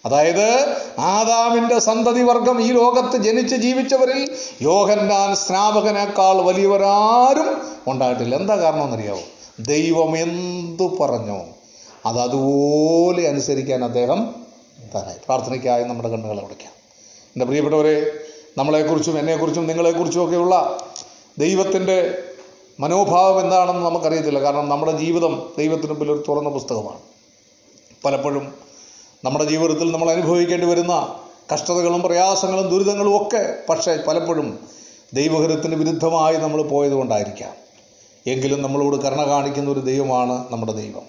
[0.05, 8.35] അതായത് ആദാമിന്റെ സന്തതി വർഗം ഈ ലോകത്ത് ജനിച്ച് ജീവിച്ചവരിൽ യോഹന്നാൻ സ്നാപകനേക്കാൾ വലിയവരാരും ഉണ്ടായിട്ടില്ല.
[8.35, 9.19] എന്താ കാരണം എന്നറിയാവോ?
[9.59, 11.45] ദൈവം എന്തു പറഞ്ഞോ?
[12.05, 14.35] അത് അതുപോലെ അനുസരിക്കാൻ അദ്ദേഹം
[14.95, 16.73] തരായി പ്രാർത്ഥനയ്ക്കായി നമ്മുടെ കണ്ണുകളെ അടയ്ക്കാം
[17.27, 18.11] എന്റെ പ്രിയപ്പെട്ടവരെ
[18.57, 20.77] നമ്മളെക്കുറിച്ചും എന്നെക്കുറിച്ചും നിങ്ങളെക്കുറിച്ചും ഒക്കെയുള്ള
[21.39, 22.17] ദൈവത്തിന്റെ
[22.79, 24.39] മനോഭാവം എന്താണെന്ന് നമുക്കറിയത്തില്ല.
[24.41, 26.99] കാരണം നമ്മുടെ ജീവിതം ദൈവത്തിന് മുമ്പിൽ ഒരു തുറന്ന പുസ്തകമാണ്.
[28.05, 28.53] പലപ്പോഴും
[29.25, 31.15] നമ്മുടെ ജീവിതത്തിൽ നമ്മൾ അനുഭവിക്കേണ്ടി വരുന്ന
[31.53, 34.59] കഷ്ടതകളും പ്രയാസങ്ങളും ദുരിതങ്ങളും ഒക്കെ പക്ഷേ പലപ്പോഴും
[35.13, 37.53] ദൈവഹിതത്തിന് വിരുദ്ധമായി നമ്മൾ പോയതുകൊണ്ടായിരിക്കാം.
[38.27, 41.01] എങ്കിലും നമ്മളോട് കരുണ കാണിക്കുന്ന ഒരു ദൈവമാണ് നമ്മുടെ ദൈവം.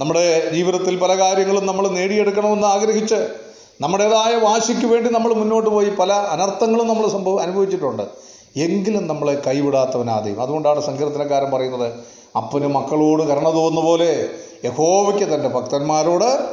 [0.00, 3.34] നമ്മുടെ ജീവിതത്തിൽ പല കാര്യങ്ങളും നമ്മൾ നേടിയെടുക്കണമെന്ന് ആഗ്രഹിച്ച്
[3.80, 8.33] നമ്മുടേതായ വാശിക്ക് വേണ്ടി നമ്മൾ മുന്നോട്ട് പോയി പല അനർത്ഥങ്ങളും നമ്മൾ സംഭവം അനുഭവിച്ചിട്ടുണ്ട്.
[8.56, 11.92] എങ്കിലും നമ്മളെ കൈവിടാത്തവനാ ദൈവം അതുകൊണ്ടാണ് സങ്കീർത്തനക്കാരൻ പറയുന്നത്
[12.36, 14.28] അപ്പന് മക്കളോട് കരുണ തോന്നുന്ന പോലെ
[14.64, 16.46] യഹോവയ്ക്ക് തന്റെ ഭക്തന്മാരോട്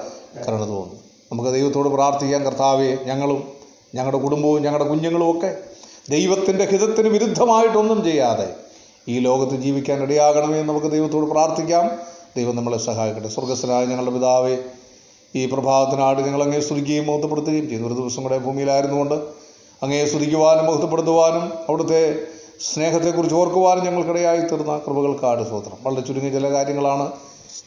[0.47, 0.97] കരുണ തോന്നും.
[1.31, 3.47] നമുക്ക് ദൈവത്തോട് പ്രാർത്ഥിക്കാൻ കർത്താവെ ഞങ്ങളും
[3.95, 5.57] ഞങ്ങളുടെ കുടുംബവും ഞങ്ങളുടെ കുഞ്ഞുങ്ങളും ഒക്കെ
[6.09, 8.53] ദൈവത്തിന്റെ ഹിതത്തിന് വിരുദ്ധമായിട്ടൊന്നും ചെയ്യാതെ
[9.07, 11.89] ഈ ലോകത്ത് ജീവിക്കാൻ ഇടയാകണമേ നമുക്ക് ദൈവത്തോട് പ്രാർത്ഥിക്കാം.
[12.37, 13.27] ദൈവം നമ്മളെ സഹായിക്കട്ടെ.
[13.27, 14.57] സ്വർഗസ്സനായ ഞങ്ങളുടെ പിതാവേ
[15.35, 17.83] ഈ പ്രഭാതത്തിനാട് ഞങ്ങളങ്ങനെ സ്തുതിക്കുകയും മഹത്വപ്പെടുത്തുകയും ചെയ്തു.
[17.83, 19.15] ഒരു ദിവസം കൂടെ ഭൂമിയിലായിരുന്നുകൊണ്ട്
[19.83, 22.19] അങ്ങേ സ്തുതിക്കുവാനും ബഹുത്തപ്പെടുത്തുവാനും അവിടുത്തെ
[22.73, 27.11] സ്നേഹത്തെക്കുറിച്ച് ഓർക്കുവാനും ഞങ്ങൾക്കിടയായി തീർന്ന കൃപകൾക്കാട് സ്വത്രം വളരെ ചുരുങ്ങിയ ചില കാര്യങ്ങളാണ്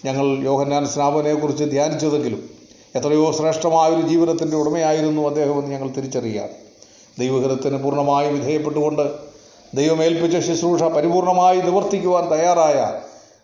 [0.05, 2.51] ഞങ്ങൾ യോഹന്നാൻ സ്നാപനെക്കുറിച്ച് ധ്യാനിച്ചതെങ്കിലും
[2.95, 6.51] എത്രയോ ശ്രേഷ്ഠമായ ഒരു ജീവിതത്തിന്റെ ഉടമയായിരുന്നു അദ്ദേഹമെന്ന് ഞങ്ങൾ തിരിച്ചറിയുകയാണ്.
[7.19, 9.13] ദൈവഹിതത്തിന് പൂർണമായി വിധേയപ്പെട്ടുകൊണ്ട്
[9.75, 13.01] ദൈവമേൽപ്പിച്ച ശുശ്രൂഷ പരിപൂർണമായി നിവർത്തിക്കുവാൻ തയ്യാറായ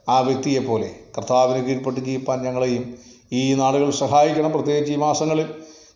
[0.08, 2.98] ആ വ്യക്തിയെപ്പോലെ കർത്താവിന് കീഴ്പ്പെട്ട് ജീവിപ്പാൻ ഞങ്ങളെയും
[3.32, 4.52] ഈ നാളുകൾ സഹായിക്കണം.
[4.52, 5.44] പ്രത്യേകിച്ച് ഈ മാസങ്ങളിൽ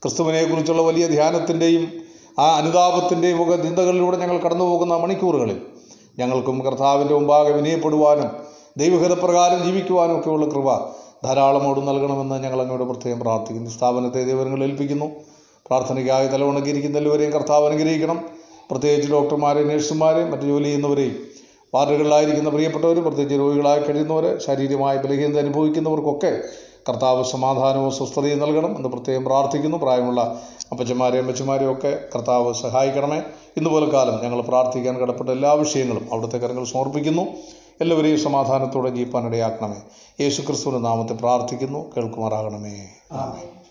[0.03, 2.04] ക്രിസ്തുവിനെക്കുറിച്ചുള്ള വലിയ ധ്യാനത്തിന്റെയും
[2.39, 5.61] ആ അനുതാപത്തിന്റെയും മുഖ നിന്ദകളിലൂടെ ഞങ്ങൾ കടന്നു പോകുന്ന മണിക്കൂറുകളിൽ
[6.19, 8.31] ഞങ്ങൾക്കും കർത്താവിന്റെ മുമ്പാകെ വിനയപ്പെടുവാനും
[8.77, 10.79] ദൈവഹിതപ്രകാരം ജീവിക്കുവാനും ഒക്കെയുള്ള കൃപ
[11.25, 13.71] ധാരാളമോട് നൽകണമെന്ന് ഞങ്ങൾ അങ്ങോട്ട് പ്രത്യേകം പ്രാർത്ഥിക്കുന്നു.
[13.71, 15.07] സ്ഥാപനത്തെ ദൈവങ്ങൾ ഏൽപ്പിക്കുന്നു.
[15.67, 18.21] പ്രാർത്ഥനയ്ക്കായി തലവണക്കിരിക്കുന്ന എല്ലാവരെയും കർത്താവ് അനുഗ്രഹിക്കണം.
[18.71, 21.17] പ്രത്യേകിച്ച് ഡോക്ടർമാരെയും നഴ്സുമാരെയും മറ്റു ജോലി ചെയ്യുന്നവരെയും
[21.75, 26.39] വാർഡുകളിലായിരിക്കുന്ന പ്രിയപ്പെട്ടവർ പ്രത്യേകിച്ച് രോഗികളായി കഴിയുന്നവർ ശാരീരികമായ ബലഹീനത അനുഭവിക്കുന്നവർക്കൊക്കെ
[26.89, 29.77] കർത്താവ് സമാധാനവും സ്വസ്ഥതയും നൽകണം എന്ന് പ്രത്യേകം പ്രാർത്ഥിക്കുന്നു.
[29.77, 33.23] പ്രായമുള്ള അപ്പച്ചന്മാരെയും അമ്മച്ചുമാരെയും ഒക്കെ കർത്താവ് സഹായിക്കണമേ.
[33.57, 37.23] ഇന്നുപോലെ കാലം ഞങ്ങൾ പ്രാർത്ഥിക്കാൻ കടപ്പെട്ട എല്ലാ വിഷയങ്ങളും അവിടുത്തെ കരങ്ങൾ സമർപ്പിക്കുന്നു.
[37.81, 39.77] എല്ലാവരെയും സമാധാനത്തോടെ ജീവിപ്പാനിടയാക്കണമേ.
[40.21, 41.93] യേശു ക്രിസ്തുവിന്റെ നാമത്തെ പ്രാർത്ഥിക്കുന്നു.
[41.97, 42.89] കേൾക്കുമാറാകണമേ.
[43.13, 43.64] ആമേൻ.